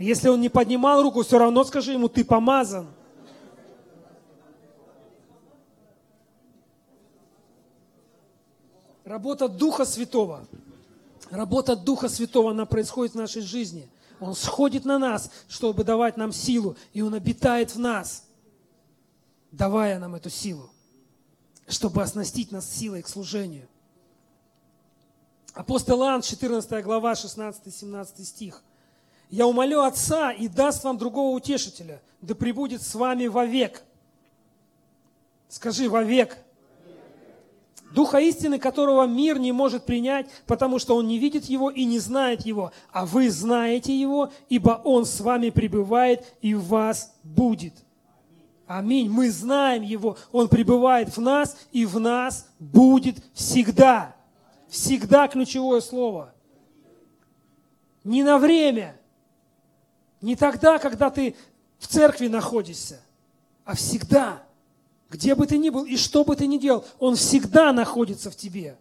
Если 0.00 0.28
он 0.28 0.40
не 0.40 0.48
поднимал 0.48 1.02
руку, 1.02 1.22
все 1.22 1.38
равно 1.38 1.62
скажи 1.62 1.92
ему, 1.92 2.08
ты 2.08 2.24
помазан. 2.24 2.88
Работа 9.04 9.46
Духа 9.46 9.84
Святого. 9.84 10.46
Работа 11.28 11.76
Духа 11.76 12.08
Святого, 12.08 12.52
она 12.52 12.64
происходит 12.64 13.12
в 13.12 13.18
нашей 13.18 13.42
жизни. 13.42 13.90
Он 14.20 14.34
сходит 14.34 14.86
на 14.86 14.98
нас, 14.98 15.30
чтобы 15.48 15.84
давать 15.84 16.16
нам 16.16 16.32
силу, 16.32 16.76
и 16.94 17.02
Он 17.02 17.12
обитает 17.12 17.74
в 17.74 17.78
нас, 17.78 18.24
давая 19.52 19.98
нам 19.98 20.14
эту 20.14 20.30
силу, 20.30 20.70
чтобы 21.68 22.02
оснастить 22.02 22.52
нас 22.52 22.70
силой 22.70 23.02
к 23.02 23.08
служению. 23.08 23.68
Апостол 25.52 26.00
Иоанн, 26.02 26.22
14 26.22 26.82
глава, 26.82 27.12
16-17 27.12 28.24
стих. 28.24 28.62
Я 29.30 29.46
умолю 29.46 29.82
Отца 29.82 30.32
и 30.32 30.48
даст 30.48 30.82
вам 30.82 30.98
другого 30.98 31.36
утешителя, 31.36 32.02
да 32.20 32.34
пребудет 32.34 32.82
с 32.82 32.94
вами 32.94 33.28
вовек. 33.28 33.82
Скажи, 35.48 35.88
вовек. 35.88 36.36
Духа 37.92 38.18
истины, 38.18 38.58
которого 38.58 39.06
мир 39.06 39.38
не 39.38 39.50
может 39.50 39.84
принять, 39.84 40.28
потому 40.46 40.78
что 40.78 40.96
он 40.96 41.08
не 41.08 41.18
видит 41.18 41.46
его 41.46 41.70
и 41.70 41.84
не 41.84 41.98
знает 41.98 42.46
его. 42.46 42.72
А 42.92 43.04
вы 43.04 43.30
знаете 43.30 43.98
его, 43.98 44.32
ибо 44.48 44.80
он 44.84 45.04
с 45.04 45.20
вами 45.20 45.50
пребывает 45.50 46.34
и 46.40 46.54
в 46.54 46.66
вас 46.66 47.12
будет. 47.24 47.74
Аминь. 48.66 49.10
Мы 49.10 49.30
знаем 49.32 49.82
его. 49.82 50.16
Он 50.30 50.48
пребывает 50.48 51.16
в 51.16 51.20
нас 51.20 51.56
и 51.72 51.84
в 51.84 51.98
нас 51.98 52.46
будет 52.60 53.16
всегда. 53.34 54.14
Всегда 54.68 55.26
ключевое 55.26 55.80
слово. 55.80 56.32
Не 58.04 58.22
на 58.22 58.38
время. 58.38 58.99
Не 60.20 60.36
тогда, 60.36 60.78
когда 60.78 61.10
ты 61.10 61.34
в 61.78 61.86
церкви 61.86 62.28
находишься, 62.28 63.00
а 63.64 63.74
всегда. 63.74 64.42
Где 65.08 65.34
бы 65.34 65.46
ты 65.46 65.58
ни 65.58 65.70
был 65.70 65.84
и 65.84 65.96
что 65.96 66.24
бы 66.24 66.36
ты 66.36 66.46
ни 66.46 66.58
делал, 66.58 66.84
Он 66.98 67.16
всегда 67.16 67.72
находится 67.72 68.30
в 68.30 68.36
тебе. 68.36 68.76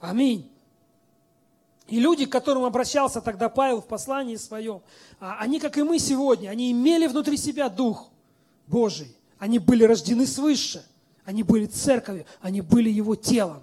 Аминь. 0.00 0.50
И 1.88 2.00
люди, 2.00 2.26
к 2.26 2.32
которым 2.32 2.64
обращался 2.64 3.20
тогда 3.20 3.48
Павел 3.48 3.80
в 3.80 3.86
послании 3.86 4.36
своем, 4.36 4.82
а, 5.20 5.38
они, 5.40 5.58
как 5.58 5.76
и 5.78 5.82
мы 5.82 5.98
сегодня, 5.98 6.50
они 6.50 6.70
имели 6.70 7.06
внутри 7.06 7.36
себя 7.36 7.68
Дух 7.68 8.10
Божий. 8.66 9.14
Они 9.38 9.58
были 9.58 9.84
рождены 9.84 10.26
свыше. 10.26 10.84
Они 11.28 11.42
были 11.42 11.66
церковью, 11.66 12.24
они 12.40 12.62
были 12.62 12.88
его 12.88 13.14
телом. 13.14 13.60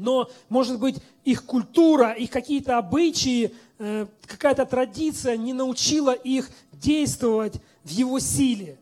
Но, 0.00 0.30
может 0.48 0.80
быть, 0.80 0.96
их 1.24 1.44
культура, 1.44 2.12
их 2.12 2.30
какие-то 2.30 2.78
обычаи, 2.78 3.54
э, 3.78 4.06
какая-то 4.26 4.64
традиция 4.64 5.36
не 5.36 5.52
научила 5.52 6.12
их 6.12 6.50
действовать 6.72 7.60
в 7.84 7.90
его 7.90 8.18
силе 8.18 8.78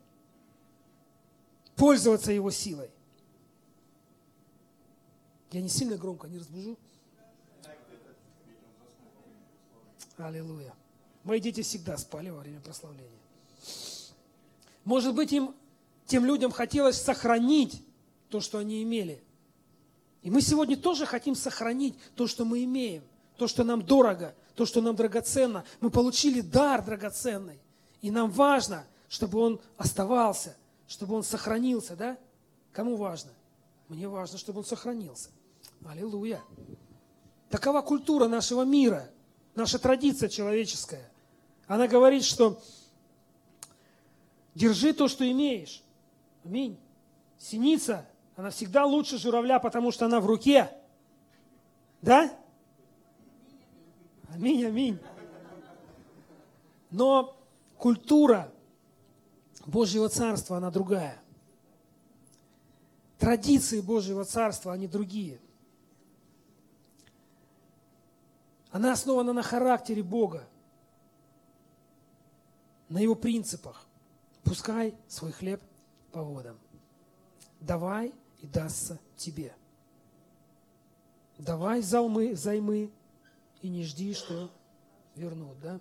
пользоваться 1.75 2.31
его 2.31 2.53
силой. 2.53 2.89
Я 5.51 5.61
не 5.61 5.69
сильно 5.69 5.97
громко, 5.97 6.29
не 6.29 6.39
разбужу? 6.39 6.79
Аллилуйя. 10.19 10.73
Мои 11.25 11.41
дети 11.41 11.63
всегда 11.63 11.97
спали 11.97 12.31
во 12.31 12.41
время 12.41 12.61
прославления. 12.61 13.11
Может 14.85 15.17
быть, 15.17 15.33
им, 15.33 15.53
тем 16.07 16.25
людям 16.25 16.53
хотелось 16.53 17.01
сохранить 17.01 17.83
то, 18.29 18.41
что 18.41 18.59
они 18.59 18.85
имели. 18.85 19.21
И 20.29 20.31
мы 20.31 20.43
сегодня 20.43 20.77
тоже 20.77 21.07
хотим 21.07 21.35
сохранить 21.35 21.99
то, 22.15 22.27
что 22.27 22.45
мы 22.45 22.63
имеем, 22.65 23.03
то, 23.39 23.49
что 23.49 23.65
нам 23.65 23.83
дорого, 23.83 24.35
то, 24.55 24.67
что 24.67 24.83
нам 24.83 24.95
драгоценно. 24.95 25.65
Мы 25.81 25.89
получили 25.89 26.43
дар 26.43 26.85
драгоценный. 26.85 27.59
И 28.03 28.11
нам 28.11 28.31
важно, 28.31 28.85
чтобы 29.09 29.39
он 29.41 29.61
оставался– 29.77 30.55
чтобы 30.89 31.15
он 31.15 31.23
сохранился, 31.23 31.95
да? 31.95 32.19
Кому 32.73 32.97
важно? 32.97 33.31
Мне 33.89 34.09
важно, 34.09 34.39
чтобы 34.39 34.61
он 34.61 34.65
сохранился. 34.65 35.29
Аллилуйя. 35.87 36.43
Такова 37.51 37.83
культура 37.83 38.27
нашего 38.27 38.63
мира, 38.63 39.09
наша 39.55 39.79
традиция 39.79 40.29
человеческая. 40.29 41.11
Она 41.67 41.87
говорит, 41.87 42.25
что 42.25 42.61
держи 44.55 44.93
то, 44.95 45.09
что 45.09 45.31
имеешь. 45.31 45.83
Аминь. 46.45 46.79
Синица, 47.39 48.08
она 48.39 48.51
всегда 48.51 48.87
лучше 48.87 49.19
журавля, 49.19 49.59
потому 49.59 49.91
что 49.91 50.07
она 50.07 50.21
в 50.21 50.27
руке. 50.27 50.71
Да? 52.01 52.33
Аминь, 54.33 54.65
аминь. 54.65 55.01
Но 56.93 57.37
культура 57.77 58.53
Божьего 59.67 60.09
Царства, 60.09 60.59
она 60.59 60.71
другая. 60.71 61.21
Традиции 63.19 63.81
Божьего 63.81 64.25
Царства, 64.25 64.73
они 64.73 64.87
другие. 64.87 65.41
Она 68.71 68.93
основана 68.93 69.33
на 69.33 69.43
характере 69.43 70.05
Бога, 70.05 70.49
на 72.89 72.99
Его 72.99 73.17
принципах. 73.17 73.85
Пускай 74.45 74.95
свой 75.09 75.33
хлеб 75.33 75.61
по 76.13 76.23
водам. 76.23 76.57
Давай 77.59 78.15
и 78.41 78.47
дастся 78.47 78.99
тебе. 79.17 79.55
Давай 81.39 81.83
займы, 81.83 82.35
займы 82.35 82.91
и 83.63 83.69
не 83.69 83.85
жди, 83.85 84.15
что 84.15 84.51
вернут, 85.15 85.59
да? 85.61 85.81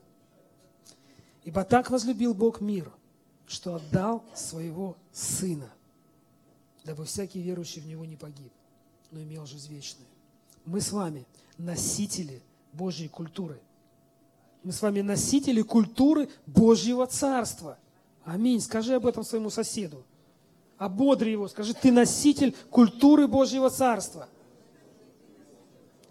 Ибо 1.44 1.64
так 1.64 1.90
возлюбил 1.90 2.34
Бог 2.34 2.62
мир– 2.62 2.92
что 3.48 3.76
отдал 3.76 4.24
своего 4.36 4.98
Сына, 5.12 5.72
дабы 6.84 7.06
всякий 7.06 7.42
верующий 7.42 7.82
в 7.82 7.88
Него 7.88 8.06
не 8.06 8.18
погиб, 8.18 8.52
но 9.10 9.22
имел 9.22 9.46
жизнь 9.46 9.74
вечную. 9.74 10.08
Мы 10.66 10.82
с 10.82 10.92
вами 10.92 11.26
носители 11.58 12.44
Божьей 12.74 13.08
культуры. 13.08 13.60
Мы 14.64 14.74
с 14.74 14.82
вами 14.82 15.02
носители 15.02 15.62
культуры 15.62 16.30
Божьего 16.46 17.08
Царства. 17.08 17.80
Аминь. 18.26 18.60
Скажи 18.60 18.96
об 18.96 19.08
этом 19.08 19.24
своему 19.24 19.50
соседу. 19.50 20.04
Ободри 20.78 21.32
его. 21.32 21.48
Скажи, 21.48 21.74
ты 21.74 21.92
носитель 21.92 22.56
культуры 22.70 23.28
Божьего 23.28 23.70
Царства. 23.70 24.28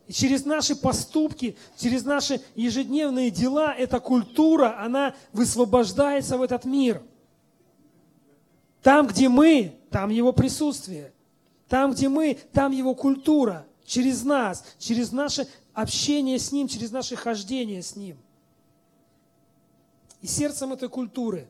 И 0.06 0.12
через 0.12 0.44
наши 0.44 0.76
поступки, 0.76 1.56
через 1.76 2.04
наши 2.04 2.40
ежедневные 2.54 3.30
дела 3.30 3.74
эта 3.74 4.00
культура, 4.00 4.80
она 4.80 5.14
высвобождается 5.32 6.38
в 6.38 6.42
этот 6.42 6.64
мир– 6.64 7.02
там, 8.86 9.08
где 9.08 9.28
мы, 9.28 9.80
там 9.90 10.10
Его 10.10 10.32
присутствие. 10.32 11.12
Там, 11.66 11.90
где 11.90 12.08
мы, 12.08 12.38
там 12.52 12.70
Его 12.70 12.94
культура. 12.94 13.66
Через 13.84 14.22
нас, 14.22 14.64
через 14.78 15.10
наше 15.10 15.48
общение 15.72 16.38
с 16.38 16.52
Ним, 16.52 16.68
через 16.68 16.92
наше 16.92 17.16
хождение 17.16 17.82
с 17.82 17.96
Ним. 17.96 18.16
И 20.22 20.28
сердцем 20.28 20.72
этой 20.72 20.88
культуры 20.88 21.48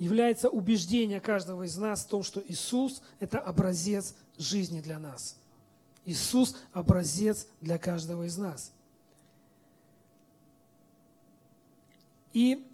является 0.00 0.48
убеждение 0.48 1.20
каждого 1.20 1.62
из 1.64 1.76
нас 1.76 2.04
в 2.04 2.08
том, 2.08 2.22
что 2.22 2.42
Иисус– 2.48 3.02
это 3.20 3.38
образец 3.38 4.14
жизни 4.38 4.80
для 4.80 4.98
нас. 4.98 5.36
Иисус– 6.06 6.56
образец 6.72 7.46
для 7.60 7.76
каждого 7.76 8.24
из 8.24 8.38
нас. 8.38 8.72
И 12.32 12.66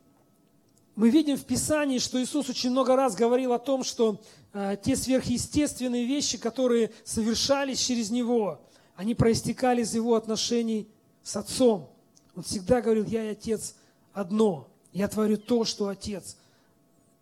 мы 0.94 1.10
видим 1.10 1.36
в 1.36 1.44
Писании, 1.44 1.98
что 1.98 2.22
Иисус 2.22 2.48
очень 2.48 2.70
много 2.70 2.94
раз 2.94 3.16
говорил 3.16 3.52
о 3.52 3.58
том, 3.58 3.82
что 3.82 4.20
э, 4.52 4.76
те 4.80 4.94
сверхъестественные 4.94 6.06
вещи, 6.06 6.38
которые 6.38 6.92
совершались 7.04 7.80
через 7.80 8.10
Него, 8.10 8.60
они 8.94 9.16
проистекали 9.16 9.82
из 9.82 9.92
Его 9.96 10.14
отношений 10.14 10.88
с 11.24 11.34
Отцом. 11.34 11.90
Он 12.36 12.44
всегда 12.44 12.80
говорил, 12.80 13.04
я 13.04 13.24
и 13.24 13.32
Отец 13.32 13.74
одно, 14.12 14.68
я 14.92 15.08
творю 15.08 15.38
то, 15.38 15.64
что 15.64 15.88
Отец 15.88 16.36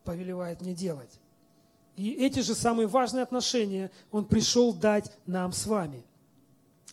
повелевает 0.04 0.60
мне 0.60 0.74
делать. 0.74 1.18
И 1.96 2.10
эти 2.12 2.40
же 2.40 2.54
самые 2.54 2.86
важные 2.86 3.22
отношения 3.22 3.90
Он 4.10 4.24
пришел 4.24 4.72
дать 4.72 5.10
нам 5.26 5.52
с 5.52 5.66
вами– 5.66 6.04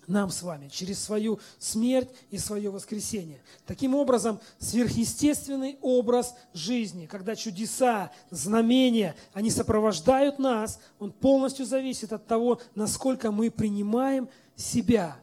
нам 0.07 0.29
с 0.29 0.41
вами 0.43 0.67
через 0.67 0.99
свою 0.99 1.39
смерть 1.57 2.09
и 2.29 2.37
свое 2.37 2.69
воскресение. 2.69 3.41
Таким 3.65 3.95
образом, 3.95 4.39
сверхъестественный 4.59 5.77
образ 5.81 6.35
жизни, 6.53 7.05
когда 7.05 7.35
чудеса, 7.35 8.11
знамения, 8.29 9.15
они 9.33 9.49
сопровождают 9.49 10.39
нас, 10.39 10.79
он 10.99 11.11
полностью 11.11 11.65
зависит 11.65 12.13
от 12.13 12.27
того, 12.27 12.59
насколько 12.75 13.31
мы 13.31 13.51
принимаем 13.51 14.29
себя 14.55 15.17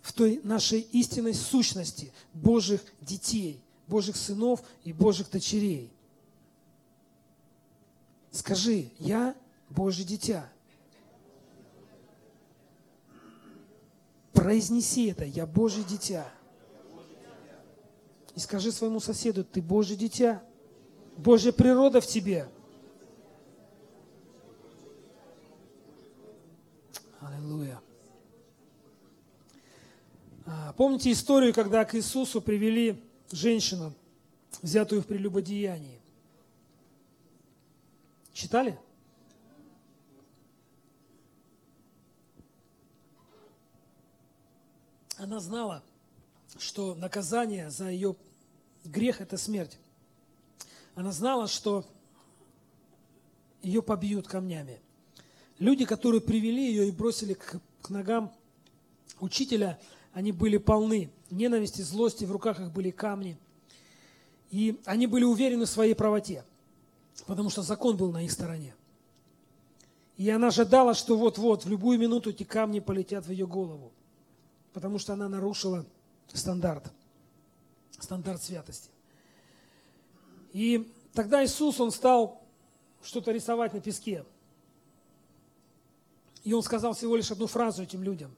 в 0.00 0.12
той 0.12 0.40
нашей 0.42 0.80
истинной 0.80 1.34
сущности 1.34 2.12
Божьих 2.34 2.82
детей, 3.00 3.60
Божьих 3.86 4.16
сынов 4.16 4.62
и 4.84 4.92
Божьих 4.92 5.30
дочерей. 5.30 5.90
Скажи, 8.32 8.90
я 8.98 9.36
Божье 9.70 10.04
дитя– 10.04 10.50
Произнеси 14.42 15.06
это, 15.06 15.24
я 15.24 15.46
Божье 15.46 15.84
дитя. 15.84 16.26
И 18.34 18.40
скажи 18.40 18.72
своему 18.72 18.98
соседу, 18.98 19.44
ты 19.44 19.62
Божье 19.62 19.96
дитя. 19.96 20.42
Божья 21.16 21.52
природа 21.52 22.00
в 22.00 22.06
тебе. 22.08 22.48
Аллилуйя. 27.20 27.80
А, 30.44 30.72
помните 30.72 31.12
историю, 31.12 31.54
когда 31.54 31.84
к 31.84 31.94
Иисусу 31.94 32.42
привели 32.42 33.00
женщину, 33.30 33.94
взятую 34.60 35.02
в 35.02 35.06
прелюбодеянии? 35.06 36.01
Читали? 38.32 38.78
Она 45.16 45.38
знала, 45.38 45.84
что 46.58 46.94
наказание 46.94 47.70
за 47.70 47.90
ее 47.90 48.16
грех– 48.84 49.20
это 49.20 49.36
смерть. 49.36 49.78
Она 50.94 51.12
знала, 51.12 51.46
что 51.46 51.84
ее 53.62 53.82
побьют 53.82 54.26
камнями. 54.26 54.80
Люди, 55.58 55.84
которые 55.84 56.20
привели 56.20 56.66
ее 56.66 56.88
и 56.88 56.90
бросили 56.90 57.34
к, 57.34 57.60
к 57.82 57.90
ногам 57.90 58.32
учителя, 59.20 59.78
они 60.12 60.32
были 60.32 60.56
полны 60.56 61.10
ненависти, 61.30 61.82
злости, 61.82 62.24
в 62.24 62.32
руках 62.32 62.60
их 62.60 62.72
были 62.72 62.90
камни. 62.90 63.38
И 64.50 64.80
они 64.84 65.06
были 65.06 65.24
уверены 65.24 65.64
в 65.64 65.70
своей 65.70 65.94
правоте, 65.94 66.44
потому 67.26 67.50
что 67.50 67.62
закон 67.62 67.96
был 67.96 68.12
на 68.12 68.24
их 68.24 68.32
стороне. 68.32 68.74
И 70.16 70.28
она 70.30 70.48
ожидала, 70.48 70.94
что 70.94 71.16
вот-вот, 71.16 71.64
в 71.64 71.68
любую 71.68 71.98
минуту 71.98 72.30
эти 72.30 72.42
камни 72.42 72.80
полетят 72.80 73.26
в 73.26 73.30
ее 73.30 73.46
голову, 73.46 73.92
потому 74.72 74.98
что 74.98 75.12
она 75.14 75.28
нарушила 75.28 75.86
стандарт, 76.32 76.92
стандарт 77.98 78.42
святости. 78.42 78.90
И 80.52 80.92
тогда 81.14 81.44
Иисус, 81.44 81.80
Он 81.80 81.90
стал 81.90 82.42
что-то 83.02 83.32
рисовать 83.32 83.72
на 83.72 83.80
песке. 83.80 84.24
И 86.44 86.52
Он 86.52 86.62
сказал 86.62 86.92
всего 86.92 87.16
лишь 87.16 87.30
одну 87.30 87.46
фразу 87.46 87.82
этим 87.82 88.02
людям. 88.02 88.34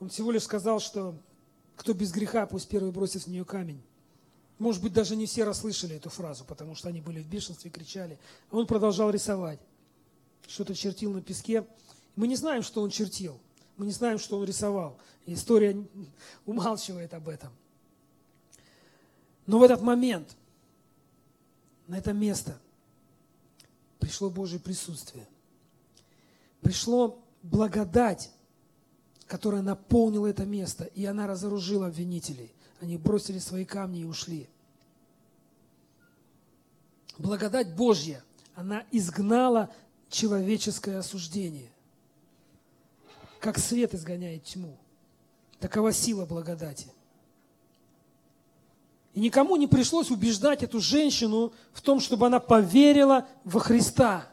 Он 0.00 0.08
всего 0.08 0.32
лишь 0.32 0.42
сказал, 0.42 0.80
что 0.80 1.14
кто 1.76 1.92
без 1.94 2.12
греха, 2.12 2.46
пусть 2.46 2.68
первый 2.68 2.92
бросит 2.92 3.22
в 3.22 3.26
нее 3.28 3.44
камень. 3.44 3.82
Может 4.58 4.82
быть, 4.82 4.92
даже 4.92 5.16
не 5.16 5.26
все 5.26 5.44
расслышали 5.44 5.96
эту 5.96 6.10
фразу, 6.10 6.44
потому 6.44 6.74
что 6.74 6.88
они 6.88 7.00
были 7.00 7.20
в 7.20 7.26
бешенстве, 7.26 7.70
кричали. 7.70 8.18
А 8.50 8.56
он 8.56 8.66
продолжал 8.66 9.10
рисовать. 9.10 9.58
Что-то 10.46 10.74
чертил 10.74 11.12
на 11.12 11.20
песке. 11.20 11.66
Мы 12.16 12.28
не 12.28 12.36
знаем, 12.36 12.62
что 12.62 12.82
он 12.82 12.90
чертил. 12.90 13.38
Мы 13.76 13.86
не 13.86 13.92
знаем, 13.92 14.18
что 14.18 14.38
он 14.38 14.44
рисовал. 14.44 14.96
История 15.26 15.76
умалчивает 16.46 17.14
об 17.14 17.28
этом. 17.28 17.52
Но 19.46 19.58
в 19.58 19.62
этот 19.62 19.82
момент, 19.82 20.36
на 21.88 21.98
это 21.98 22.12
место, 22.12 22.58
пришло 23.98 24.30
Божье 24.30 24.58
присутствие. 24.58 25.26
Пришло 26.60 27.18
благодать, 27.42 28.30
которая 29.26 29.62
наполнила 29.62 30.26
это 30.26 30.46
место, 30.46 30.84
и 30.84 31.04
она 31.04 31.26
разоружила 31.26 31.88
обвинителей. 31.88 32.50
Они 32.84 32.98
бросили 32.98 33.38
свои 33.38 33.64
камни 33.64 34.00
и 34.00 34.04
ушли. 34.04 34.46
Благодать 37.16 37.74
Божья, 37.74 38.22
она 38.54 38.84
изгнала 38.90 39.70
человеческое 40.10 40.98
осуждение. 40.98 41.70
Как 43.40 43.56
свет 43.56 43.94
изгоняет 43.94 44.44
тьму. 44.44 44.76
Такова 45.60 45.94
сила 45.94 46.26
благодати. 46.26 46.88
И 49.14 49.20
никому 49.20 49.56
не 49.56 49.66
пришлось 49.66 50.10
убеждать 50.10 50.62
эту 50.62 50.78
женщину 50.78 51.54
в 51.72 51.80
том, 51.80 52.00
чтобы 52.00 52.26
она 52.26 52.38
поверила 52.38 53.26
во 53.44 53.60
Христа. 53.60 54.28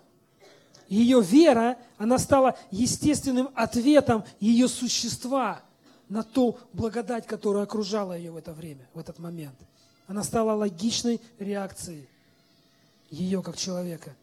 Ее 0.89 1.21
вера, 1.21 1.77
она 1.97 2.17
стала 2.17 2.59
естественным 2.69 3.49
ответом 3.55 4.25
ее 4.41 4.67
существа 4.67 5.63
на 6.11 6.23
ту 6.23 6.57
благодать, 6.73 7.25
которая 7.25 7.63
окружала 7.63 8.17
ее 8.17 8.31
в 8.31 8.35
это 8.35 8.51
время, 8.51 8.85
в 8.93 8.99
этот 8.99 9.17
момент. 9.17 9.55
Она 10.07 10.23
стала 10.23 10.51
логичной 10.51 11.21
реакцией 11.39 12.09
ее 13.09 13.41
как 13.41 13.55
человека. 13.55 14.13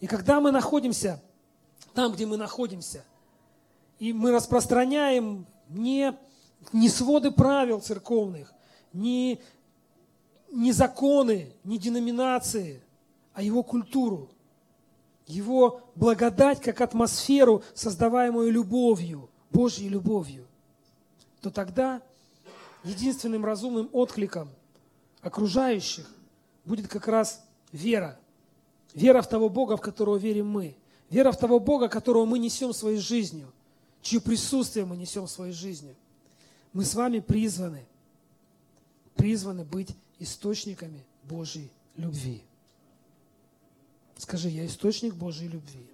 И 0.00 0.08
когда 0.08 0.40
мы 0.40 0.50
находимся 0.50 1.22
там, 1.94 2.12
где 2.12 2.26
мы 2.26 2.36
находимся, 2.36 3.04
и 4.00 4.12
мы 4.12 4.32
распространяем 4.32 5.46
не, 5.68 6.12
не 6.72 6.88
своды 6.88 7.30
правил 7.30 7.80
церковных, 7.80 8.52
не, 8.92 9.40
не 10.50 10.72
законы, 10.72 11.52
не 11.62 11.78
деноминации, 11.78 12.82
а 13.34 13.42
его 13.42 13.62
культуру, 13.62 14.28
его 15.28 15.80
благодать 15.94 16.60
как 16.60 16.80
атмосферу, 16.80 17.62
создаваемую 17.72 18.50
любовью, 18.50 19.30
Божьей 19.52 19.88
любовью, 19.88 20.45
то 21.46 21.50
тогда 21.52 22.02
единственным 22.82 23.44
разумным 23.44 23.88
откликом 23.92 24.50
окружающих 25.20 26.10
будет 26.64 26.88
как 26.88 27.06
раз 27.06 27.40
вера. 27.70 28.18
Вера 28.94 29.22
в 29.22 29.28
того 29.28 29.48
Бога, 29.48 29.76
в 29.76 29.80
которого 29.80 30.16
верим 30.16 30.48
мы. 30.48 30.76
Вера 31.08 31.30
в 31.30 31.38
того 31.38 31.60
Бога, 31.60 31.88
которого 31.88 32.24
мы 32.24 32.40
несем 32.40 32.72
своей 32.72 32.98
жизнью, 32.98 33.52
чье 34.02 34.20
присутствие 34.20 34.86
мы 34.86 34.96
несем 34.96 35.28
своей 35.28 35.52
жизнью. 35.52 35.94
Мы 36.72 36.84
с 36.84 36.96
вами 36.96 37.20
призваны, 37.20 37.86
призваны 39.14 39.62
быть 39.62 39.90
источниками 40.18 41.04
Божьей 41.22 41.70
любви. 41.96 42.42
Скажи, 44.18 44.48
я 44.48 44.66
источник 44.66 45.14
Божьей 45.14 45.46
любви. 45.46 45.86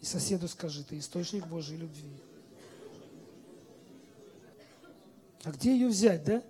И 0.00 0.04
соседу 0.04 0.46
скажи, 0.46 0.84
ты 0.84 0.96
источник 0.96 1.44
Божьей 1.48 1.76
любви. 1.76 2.08
А 5.44 5.50
где 5.52 5.72
ее 5.72 5.88
взять, 5.88 6.24
да? 6.24 6.42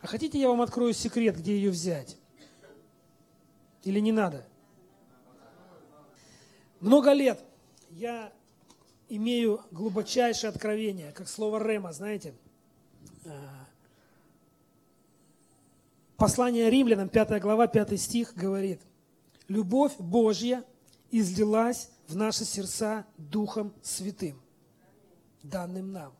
А 0.00 0.06
хотите, 0.06 0.40
я 0.40 0.48
вам 0.48 0.60
открою 0.60 0.92
секрет, 0.92 1.36
где 1.36 1.56
ее 1.56 1.70
взять? 1.70 2.16
Или 3.82 3.98
не 4.00 4.12
надо? 4.12 4.46
Много 6.80 7.12
лет 7.12 7.42
я 7.90 8.32
имею 9.08 9.62
глубочайшее 9.70 10.50
откровение, 10.50 11.12
как 11.12 11.28
слово 11.28 11.62
Рема, 11.66 11.92
знаете. 11.92 12.34
А, 13.24 13.66
Послание 16.16 16.68
римлянам, 16.70 17.08
5 17.08 17.40
глава, 17.40 17.66
5 17.66 18.00
стих 18.00 18.34
говорит, 18.34 18.80
«Любовь 19.46 19.96
Божья 19.98 20.64
излилась 21.10 21.90
в 22.06 22.16
наши 22.16 22.44
сердца 22.44 23.06
Духом 23.16 23.72
Святым, 23.82 24.40
данным 25.42 25.92
нам». 25.92 26.12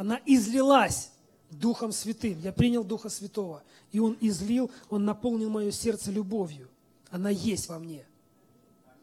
Она 0.00 0.18
излилась 0.24 1.10
Духом 1.50 1.92
Святым. 1.92 2.40
Я 2.40 2.52
принял 2.52 2.82
Духа 2.82 3.10
Святого, 3.10 3.62
и 3.92 4.00
Он 4.00 4.16
излил, 4.22 4.70
Он 4.88 5.04
наполнил 5.04 5.50
мое 5.50 5.70
сердце 5.72 6.10
любовью. 6.10 6.70
Она 7.10 7.28
есть 7.28 7.68
во 7.68 7.78
мне. 7.78 8.06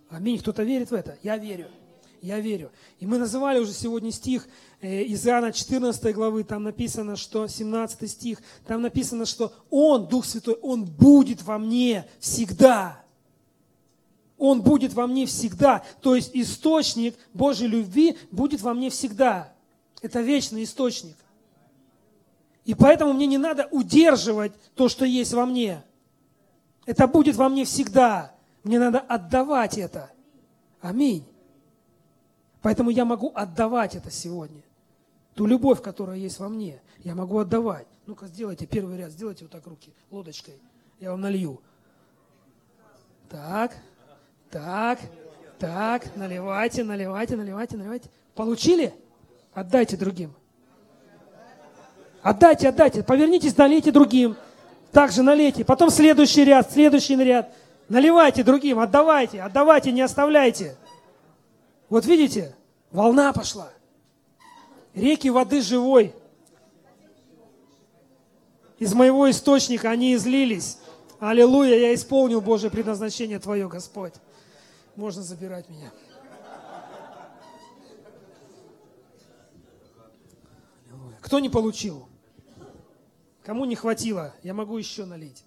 Аминь. 0.10 0.40
Кто-то 0.40 0.64
верит 0.64 0.90
в 0.90 0.96
это? 0.96 1.16
Я 1.22 1.38
верю. 1.38 1.68
Я 2.24 2.40
верю. 2.40 2.72
И 3.00 3.06
мы 3.06 3.20
называли 3.20 3.60
уже 3.60 3.74
сегодня 3.74 4.12
стих 4.12 4.48
э, 4.82 5.04
из 5.04 5.24
Иоанна 5.28 5.54
14 5.54 6.16
главы, 6.16 6.44
там 6.44 6.64
написано, 6.64 7.16
что 7.16 7.46
17 7.46 8.10
стих, 8.10 8.42
там 8.66 8.82
написано, 8.82 9.28
что 9.28 9.54
Он, 9.70 10.08
Дух 10.08 10.26
Святой, 10.26 10.56
Он 10.64 10.84
будет 10.84 11.44
во 11.44 11.60
мне 11.60 12.08
всегда. 12.20 13.04
Он 14.40 14.64
будет 14.64 14.94
во 14.94 15.06
мне 15.06 15.28
всегда. 15.28 15.84
То 16.02 16.16
есть 16.16 16.32
источник 16.34 17.14
Божьей 17.36 17.68
любви 17.68 18.18
будет 18.32 18.62
во 18.62 18.74
мне 18.74 18.90
всегда. 18.90 19.54
Это 20.02 20.22
вечный 20.22 20.64
источник. 20.64 21.16
И 22.66 22.74
поэтому 22.76 23.14
мне 23.14 23.28
не 23.28 23.38
надо 23.38 23.68
удерживать 23.72 24.52
то, 24.76 24.90
что 24.90 25.06
есть 25.06 25.34
во 25.34 25.46
мне. 25.46 25.84
Это 26.86 27.08
будет 27.08 27.36
во 27.36 27.50
мне 27.50 27.66
всегда. 27.66 28.36
Мне 28.64 28.80
надо 28.80 29.00
отдавать 29.00 29.78
это. 29.78 30.12
Аминь. 30.82 31.26
Поэтому 32.62 32.90
я 32.90 33.06
могу 33.06 33.32
отдавать 33.34 33.96
это 33.96 34.12
сегодня. 34.12 34.62
Ту 35.36 35.46
любовь, 35.46 35.82
которая 35.82 36.18
есть 36.18 36.40
во 36.40 36.50
мне, 36.50 36.82
я 37.04 37.16
могу 37.16 37.38
отдавать. 37.38 37.88
Ну-ка, 38.06 38.28
сделайте 38.28 38.66
первый 38.66 38.98
ряд, 38.98 39.12
сделайте 39.12 39.46
вот 39.46 39.52
так 39.52 39.66
руки 39.68 39.94
лодочкой. 40.12 40.56
Я 41.00 41.12
вам 41.12 41.22
налью. 41.22 41.62
Так, 43.30 43.76
так, 44.50 45.00
так, 45.60 46.16
наливайте, 46.16 46.84
наливайте, 46.84 47.36
наливайте, 47.36 47.78
наливайте. 47.78 48.10
Получили? 48.34 48.94
Отдайте 49.58 49.98
другим. 49.98 50.36
Отдайте, 52.22 52.70
отдайте. 52.70 53.02
Повернитесь, 53.02 53.58
налейте 53.58 53.92
другим. 53.92 54.38
Также 54.92 55.24
налейте. 55.24 55.66
Потом 55.66 55.90
следующий 55.90 56.46
ряд, 56.46 56.72
следующий 56.72 57.16
ряд. 57.16 57.52
Наливайте 57.90 58.44
другим, 58.44 58.78
отдавайте, 58.78 59.42
отдавайте, 59.42 59.92
не 59.92 60.02
оставляйте. 60.02 60.78
Вот 61.90 62.06
видите, 62.06 62.56
волна 62.92 63.34
пошла. 63.34 63.70
Реки 64.94 65.32
воды 65.32 65.64
живой. 65.64 66.14
Из 68.78 68.94
моего 68.94 69.28
источника 69.28 69.90
они 69.90 70.14
излились. 70.14 70.78
Аллилуйя, 71.20 71.80
я 71.80 71.96
исполнил 71.96 72.42
Божье 72.42 72.70
предназначение 72.70 73.40
Твое, 73.40 73.68
Господь. 73.68 74.14
Можно 74.96 75.24
забирать 75.24 75.68
меня. 75.68 75.92
Кто 81.28 81.40
не 81.40 81.50
получил? 81.50 82.08
Кому 83.44 83.66
не 83.66 83.76
хватило? 83.76 84.34
Я 84.44 84.54
могу 84.54 84.78
еще 84.78 85.04
налить. 85.04 85.44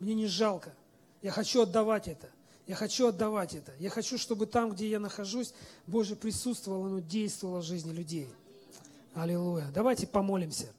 Мне 0.00 0.14
не 0.14 0.26
жалко. 0.26 0.72
Я 1.20 1.32
хочу 1.32 1.60
отдавать 1.60 2.08
это. 2.08 2.30
Я 2.66 2.76
хочу 2.76 3.08
отдавать 3.08 3.52
это. 3.52 3.74
Я 3.78 3.90
хочу, 3.90 4.16
чтобы 4.16 4.46
там, 4.46 4.70
где 4.70 4.88
я 4.88 4.98
нахожусь, 4.98 5.52
Божье 5.86 6.16
присутствовало, 6.16 6.86
оно 6.86 7.00
действовало 7.00 7.60
в 7.60 7.64
жизни 7.64 7.92
людей. 7.92 8.26
Аллилуйя. 9.12 9.66
Давайте 9.74 10.06
помолимся. 10.06 10.72